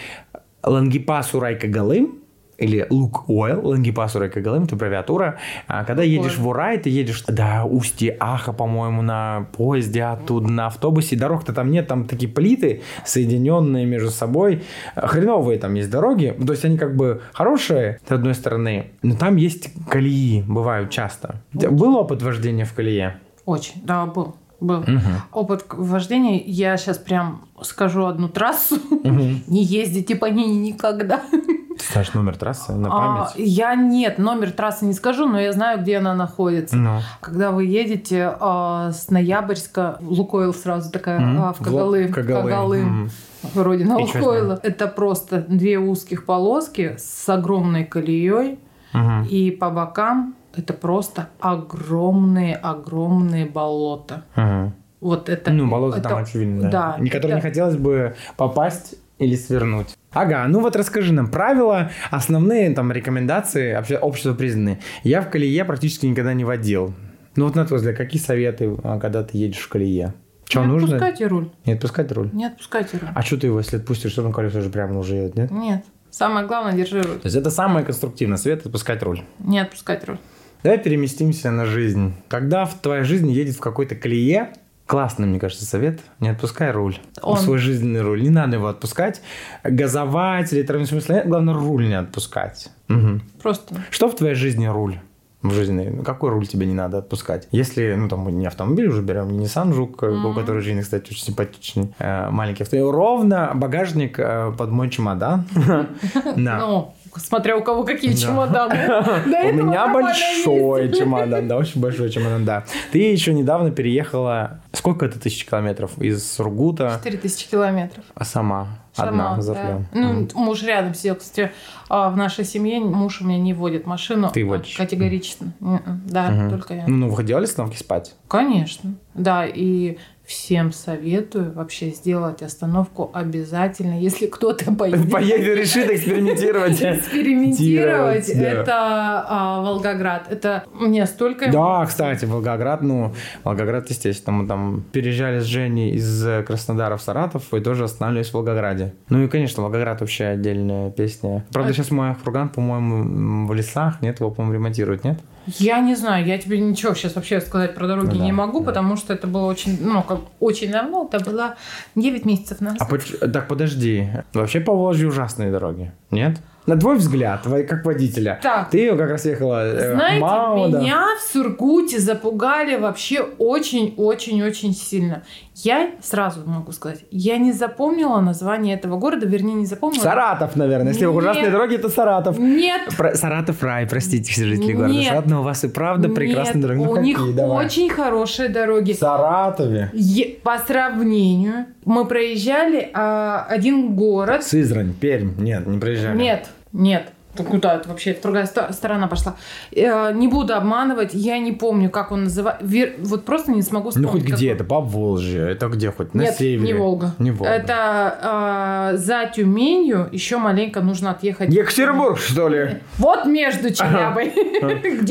[0.64, 2.21] Лангипас Урай Кагалым,
[2.62, 5.38] или Лук Ойл, Лангипас Урай Кагалым, это аббревиатура.
[5.66, 10.66] А Когда едешь в Урай, ты едешь до устья Аха, по-моему, на поезде оттуда, на
[10.66, 11.16] автобусе.
[11.16, 14.62] Дорог-то там нет, там такие плиты, соединенные между собой.
[14.94, 16.36] Хреновые там есть дороги.
[16.46, 21.42] То есть они как бы хорошие, с одной стороны, но там есть колеи, бывают часто.
[21.52, 23.16] Был опыт вождения в колее?
[23.44, 24.36] Очень, да, был.
[24.62, 24.84] Был.
[25.32, 26.40] Опыт к- вождения.
[26.44, 28.76] Я сейчас прям скажу одну трассу.
[29.04, 31.20] Не ездите по ней никогда.
[31.30, 32.90] Ты знаешь номер трассы на А,
[33.24, 33.32] память?
[33.36, 36.76] я нет, номер трассы не скажу, но я знаю, где она находится.
[36.76, 37.00] Ну.
[37.20, 41.42] Когда вы едете а, с Ноябрьска, Лукойл сразу такая Мгм.
[41.42, 42.44] а, в Кагалым, в Кагалым.
[42.44, 44.60] Кагалым, И чё с Лукойла.
[44.62, 48.58] Это просто две узких полоски с огромной колеей,
[48.92, 49.24] Мгм.
[49.24, 54.24] и по бокам это просто огромные, огромные болота.
[54.36, 54.74] Мгм.
[55.00, 55.50] Вот это.
[55.50, 56.70] Ну, болото это- там очевидно, да.
[56.70, 56.96] Да.
[56.98, 59.96] Не которые это- не хотелось бы попасть или свернуть.
[60.12, 64.78] Ага, ну вот расскажи нам правила, основные там рекомендации, обще- общество признанные.
[65.04, 66.94] Я в колее практически никогда не водил.
[67.34, 70.14] Ну вот на твой взгляд, какие советы, а, когда ты едешь в колее?
[70.44, 70.88] Что не нужно?
[70.96, 71.50] отпускайте руль.
[71.64, 72.30] Не отпускать руль?
[72.32, 73.08] Не отпускайте руль.
[73.14, 75.50] А что ты его, если отпустишь, что там колесо уже прямо уже едет, нет?
[75.50, 75.84] Нет.
[76.10, 77.18] Самое главное, держи руль.
[77.20, 79.22] То есть это самое конструктивное, совет отпускать руль.
[79.38, 80.18] Не отпускать руль.
[80.62, 82.12] Давай переместимся на жизнь.
[82.28, 84.50] Когда в твоей жизни едет в какой-то колее,
[84.86, 86.96] классный, мне кажется, совет, не отпускай руль.
[87.22, 88.22] Он- Свой жизненный руль.
[88.22, 89.22] Не надо его отпускать.
[89.64, 91.14] Газовать или травмировать смысле.
[91.16, 92.68] нет, Главное, руль не отпускать.
[92.88, 93.22] Мгм.
[93.42, 93.74] Просто.
[93.90, 94.98] Что в твоей жизни руль?
[95.42, 96.00] В жизни.
[96.04, 97.48] Какой руль тебе не надо отпускать?
[97.50, 100.80] Если, ну, там, мы не автомобиль уже берем, не Nissan Жук, э, у которой жизнь,
[100.82, 102.92] кстати, очень симпатичный, э, маленький автомобиль.
[102.92, 105.44] Ровно багажник э, под мой чемодан.
[106.36, 106.84] Да.
[107.16, 108.16] Смотря у кого какие Да.
[108.16, 108.74] чемоданы.
[109.50, 112.64] У меня большой чемодан, да, очень большой чемодан, да.
[112.90, 115.98] Ты еще недавно переехала, сколько это тысяч километров?
[115.98, 118.04] Из Сургута, 4000 километров.
[118.14, 119.86] а сама, одна за рулем.
[119.92, 121.16] Ну, муж рядом сидел.
[121.16, 121.52] Кстати,
[121.88, 124.30] а, в нашей семье муж у меня не водит машину.
[124.32, 124.76] Ты водишь?
[124.76, 125.52] Категорично.
[125.60, 126.84] Да, только я.
[126.86, 128.14] Ну, ну, вы делали остановки спать?
[128.28, 128.94] Конечно.
[129.14, 135.10] Да, и всем советую вообще сделать остановку обязательно, если кто-то поедет.
[135.10, 136.80] Поедет, решит экспериментировать.
[136.82, 138.28] Экспериментировать.
[138.28, 140.26] Это а, Волгоград.
[140.30, 141.50] Это мне столько...
[141.50, 143.12] Да, кстати, Волгоград, ну,
[143.44, 148.30] Волгоград, естественно, мы там переезжали с Женей из э, Краснодара в Саратов и тоже останавливались
[148.30, 148.94] в Волгограде.
[149.08, 151.44] Ну и, конечно, Волгоград вообще отдельная песня.
[151.52, 155.18] Правда, А- сейчас мой фурган, по-моему, в лесах, нет, его, по-моему, ремонтируют, нет?
[155.58, 158.60] Я не знаю, я тебе ничего сейчас вообще сказать про дороги Ну да, не могу,
[158.60, 158.66] да.
[158.66, 161.56] потому что это было очень, ну, как очень давно, это было
[161.96, 162.78] 9 месяцев назад.
[162.80, 166.38] А поч- так подожди, вообще по Волжье ужасные дороги, нет?
[166.64, 168.70] На твой взгляд, как водителя, Так.
[168.70, 170.80] ты как раз ехала э, Знаете, да?
[170.80, 175.22] меня в Сургуте запугали вообще очень-очень-очень сильно.
[175.56, 180.02] Я сразу могу сказать, я не запомнила название этого города, вернее, не запомнила.
[180.02, 180.88] Саратов, наверное.
[180.92, 181.14] Если Нет.
[181.14, 182.38] ужасные дороги, то Саратов.
[182.38, 185.08] Нет, Про- Саратов рай, простите, все жители города Нет.
[185.08, 186.78] Саратов, но у вас и правда прекрасные нет, дороги.
[186.84, 187.08] Ну, у какие?
[187.16, 187.66] них Давай.
[187.66, 188.92] очень хорошие дороги.
[188.92, 189.90] В Саратове.
[189.92, 194.42] Е- По сравнению, мы проезжали а, один город.
[194.44, 195.32] Сызрань, Пермь.
[195.38, 196.16] Нет, не проезжали.
[196.16, 197.12] Нет, нет.
[197.34, 198.10] Ты Куда это вообще?
[198.10, 199.36] Это другая сторона пошла.
[199.74, 202.66] Э, не буду обманывать, я не помню, как он называется.
[202.98, 204.10] Вот просто не смогу Ну вспомнить.
[204.10, 204.64] хоть как где он- это?
[204.64, 205.50] По Волжье.
[205.50, 206.12] Это где хоть?
[206.14, 206.66] На Нет, севере?
[206.66, 207.14] не Волга.
[207.18, 207.50] Не Волга.
[207.50, 211.48] Это а, за Тюменью еще маленько нужно отъехать.
[211.52, 212.80] Екатеринбург, что ли?
[212.98, 214.32] Вот между Челябой.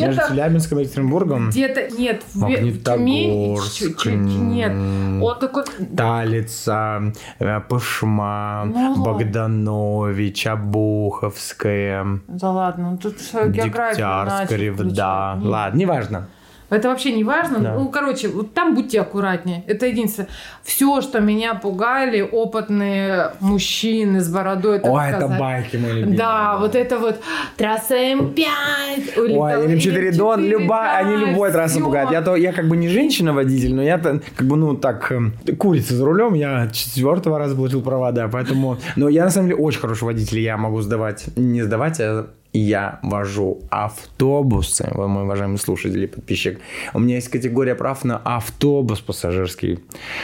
[0.02, 1.50] Между Челябинском и Екатеринбургом?
[1.50, 4.06] где-то нет, в Магнитогорск.
[4.06, 4.72] нет.
[5.24, 5.64] Он такой
[5.98, 9.04] Талица, э, Пышма, Ну.
[9.04, 13.16] Богданович, Обуховская, Да ладно, ну тут
[13.52, 14.84] география Ревда.
[14.84, 15.44] включать.
[15.44, 16.28] Ладно, неважно.
[16.72, 17.60] Это вообще не важно.
[17.60, 17.74] Да.
[17.76, 19.64] Ну, короче, вот там будьте аккуратнее.
[19.68, 20.30] Это единственное.
[20.64, 24.80] Все, что меня пугали, опытные мужчины с бородой.
[24.80, 25.40] так это сказать.
[25.40, 26.18] байки мои любимые.
[26.18, 27.20] Да, вот это вот
[27.58, 28.36] трасса М5.
[29.18, 31.84] или Ой, там м 4 Дон, М4, любая, они да, любой трассы всё.
[31.84, 32.12] пугают.
[32.12, 35.34] Я, то, я как бы не женщина-водитель, но я то как бы, ну, так, эм,
[35.58, 36.36] курица за рулем.
[36.36, 38.78] Я четвертого раза получил права, да, поэтому...
[38.96, 40.40] Но я, на самом деле, очень хороший водитель.
[40.40, 46.60] Я могу сдавать, не сдавать, а я вожу автобусы, вы, мой уважаемый слушатель и подписчик.
[46.94, 49.80] У меня есть категория прав на автобус пассажирский.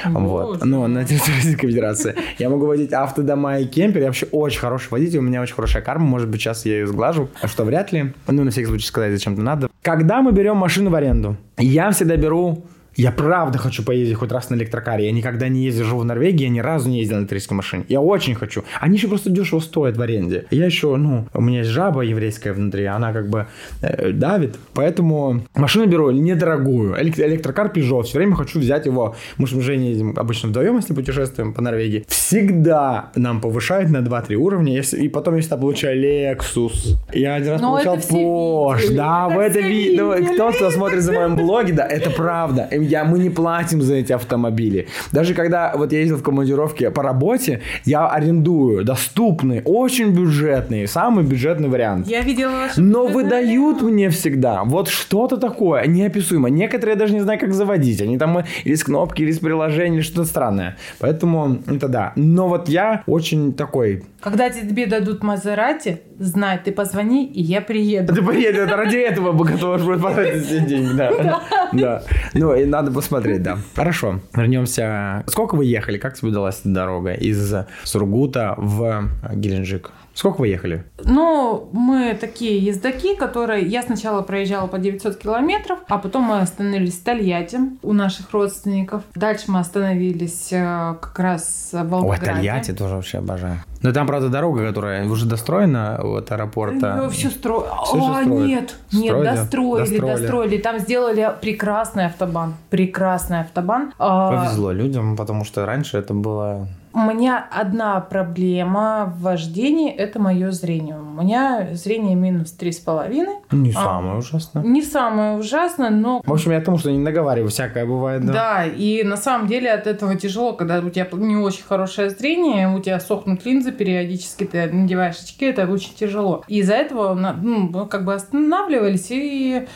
[0.05, 0.59] Вот.
[0.59, 2.15] Боже Ну, на территории Российской Федерации.
[2.37, 4.01] Я могу водить автодома и кемпер.
[4.01, 5.19] Я вообще очень хороший водитель.
[5.19, 6.05] У меня очень хорошая карма.
[6.05, 7.29] Может быть, сейчас я ее сглажу.
[7.41, 8.13] А что, вряд ли.
[8.27, 9.69] Ну, на всякий случай сказать, зачем-то надо.
[9.81, 12.65] Когда мы берем машину в аренду, я всегда беру
[12.97, 15.05] я правда хочу поездить хоть раз на электрокаре.
[15.05, 17.85] Я никогда не ездил, живу в Норвегии, я ни разу не ездил на электрической машине.
[17.87, 18.63] Я очень хочу.
[18.81, 20.45] Они еще просто дешево стоят в аренде.
[20.49, 23.45] Я еще, ну, у меня есть жаба еврейская внутри, она как бы
[23.81, 24.57] э, давит.
[24.73, 26.95] Поэтому машину беру недорогую.
[26.99, 28.03] Элек- электрокар Peugeot.
[28.03, 29.15] Все время хочу взять его.
[29.37, 32.03] Мы с Женей едем обычно вдвоем, если путешествуем по Норвегии.
[32.07, 34.73] Всегда нам повышают на 2-3 уровня.
[34.73, 36.95] Если, и потом я всегда получаю Lexus.
[37.13, 38.95] Я один раз Но получал Porsche.
[38.95, 40.33] Да, Это в это ну, видели.
[40.33, 42.67] кто, кто смотрит за моим блоге, да, это правда.
[42.87, 44.87] Я, мы не платим за эти автомобили.
[45.11, 51.23] Даже когда вот я ездил в командировке по работе, я арендую доступный, очень бюджетный, самый
[51.23, 52.07] бюджетный вариант.
[52.07, 52.81] Я видела ваши...
[52.81, 56.51] Но выдают мне всегда вот что-то такое неописуемое.
[56.51, 58.01] Некоторые я даже не знаю, как заводить.
[58.01, 60.77] Они там или с кнопки, или с приложения, или что-то странное.
[60.99, 62.13] Поэтому это да.
[62.15, 64.03] Но вот я очень такой...
[64.19, 68.13] Когда тебе дадут Мазерати, знай, ты позвони, и я приеду.
[68.13, 70.95] Ты это ради этого бы готов будет потратить все деньги.
[70.95, 71.41] Да.
[71.73, 72.03] да.
[72.33, 73.57] Ну, и надо посмотреть, да.
[73.75, 74.19] Хорошо.
[74.35, 75.23] Вернемся.
[75.27, 75.97] Сколько вы ехали?
[75.97, 77.53] Как тебе удалась эта дорога из
[77.83, 79.91] Сургута в Геленджик?
[80.17, 80.83] Сколько вы ехали?
[81.03, 83.67] Ну, мы такие ездаки, которые...
[83.67, 89.03] Я сначала проезжала по 900 километров, а потом мы остановились в Тольятти у наших родственников.
[89.13, 92.31] Дальше мы остановились э, как раз в Ой, Волгограде.
[92.33, 93.59] Тольятти тоже вообще обожаю.
[93.83, 97.07] Но там, правда, дорога, которая уже достроена от аэропорта.
[97.11, 97.67] все стро...
[97.85, 98.47] Всё же О, строят.
[98.47, 99.25] нет, нет, Строили?
[99.35, 100.17] достроили, Достроили.
[100.17, 102.55] достроили, Там сделали прекрасный автобан.
[102.71, 103.93] Прекрасный автобан.
[103.99, 106.67] А, Повезло людям, потому что раньше это было...
[106.97, 110.97] У меня одна проблема в вождении– это мое зрение.
[110.97, 113.35] У меня зрение минус три с половиной.
[113.51, 113.73] Не А.
[113.73, 114.63] самое ужасное.
[114.63, 118.33] Не самое ужасное, но В общем, я к тому, что не наговариваю, всякое бывает, да.
[118.33, 118.65] Да.
[118.65, 122.79] и на самом деле от этого тяжело, когда у тебя не очень хорошее зрение, у
[122.79, 126.43] тебя сохнут линзы периодически, ты надеваешь очки, это очень тяжело.
[126.47, 129.67] И из-за этого ну, как бы останавливались и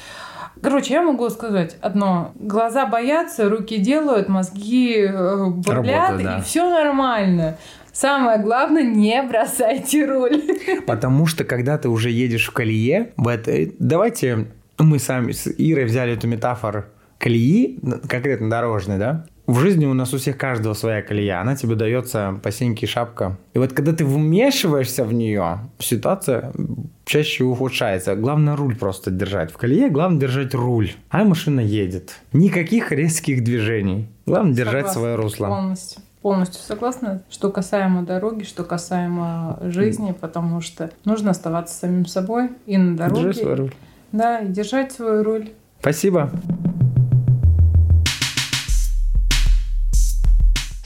[0.61, 2.31] Короче, я могу сказать одно.
[2.35, 6.37] Глаза боятся, руки делают, мозги э, бурлят, да.
[6.37, 7.57] и все нормально.
[7.91, 10.41] Самое главное, не бросайте руль.
[10.87, 13.75] Потому что когда ты уже едешь в колее, в этой...
[13.79, 14.47] давайте
[14.77, 16.85] мы сами с Ирой взяли эту метафору
[17.17, 19.25] колеи, конкретно дорожной, да?
[19.51, 23.37] В жизни у нас у всех каждого своя колея, она тебе дается по синьке шапка.
[23.53, 26.53] И вот когда ты вмешиваешься в нее, ситуация
[27.03, 28.15] чаще ухудшается.
[28.15, 29.51] Главное руль просто держать.
[29.51, 30.93] В колее главное держать руль.
[31.09, 32.13] А машина едет.
[32.31, 34.07] Никаких резких движений.
[34.25, 35.01] Главное держать Согласна.
[35.01, 35.47] свое русло.
[35.47, 36.01] Полностью.
[36.21, 42.77] Полностью согласна, что касаемо дороги, что касаемо жизни, потому что нужно оставаться самим собой и
[42.77, 43.23] на дороге.
[43.23, 43.73] Держи свой руль.
[44.13, 45.49] Да, и держать свой руль.
[45.81, 46.31] Спасибо.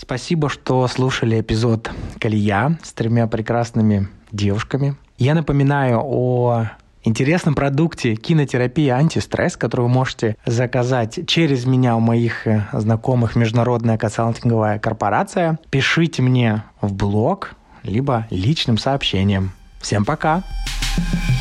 [0.06, 1.89] Спасибо, что слушали эпизод
[2.20, 4.95] «Колея» с тремя прекрасными девушками.
[5.18, 6.66] Я напоминаю о
[7.03, 13.97] интересном продукте кинотерапии антистресс, который вы можете заказать через меня у моих э, знакомых международная
[13.97, 15.58] консалтинговая корпорация.
[15.72, 19.53] Пишите мне в блог, либо личным сообщением.
[19.82, 20.43] Всем пока!
[20.95, 21.34] Пока.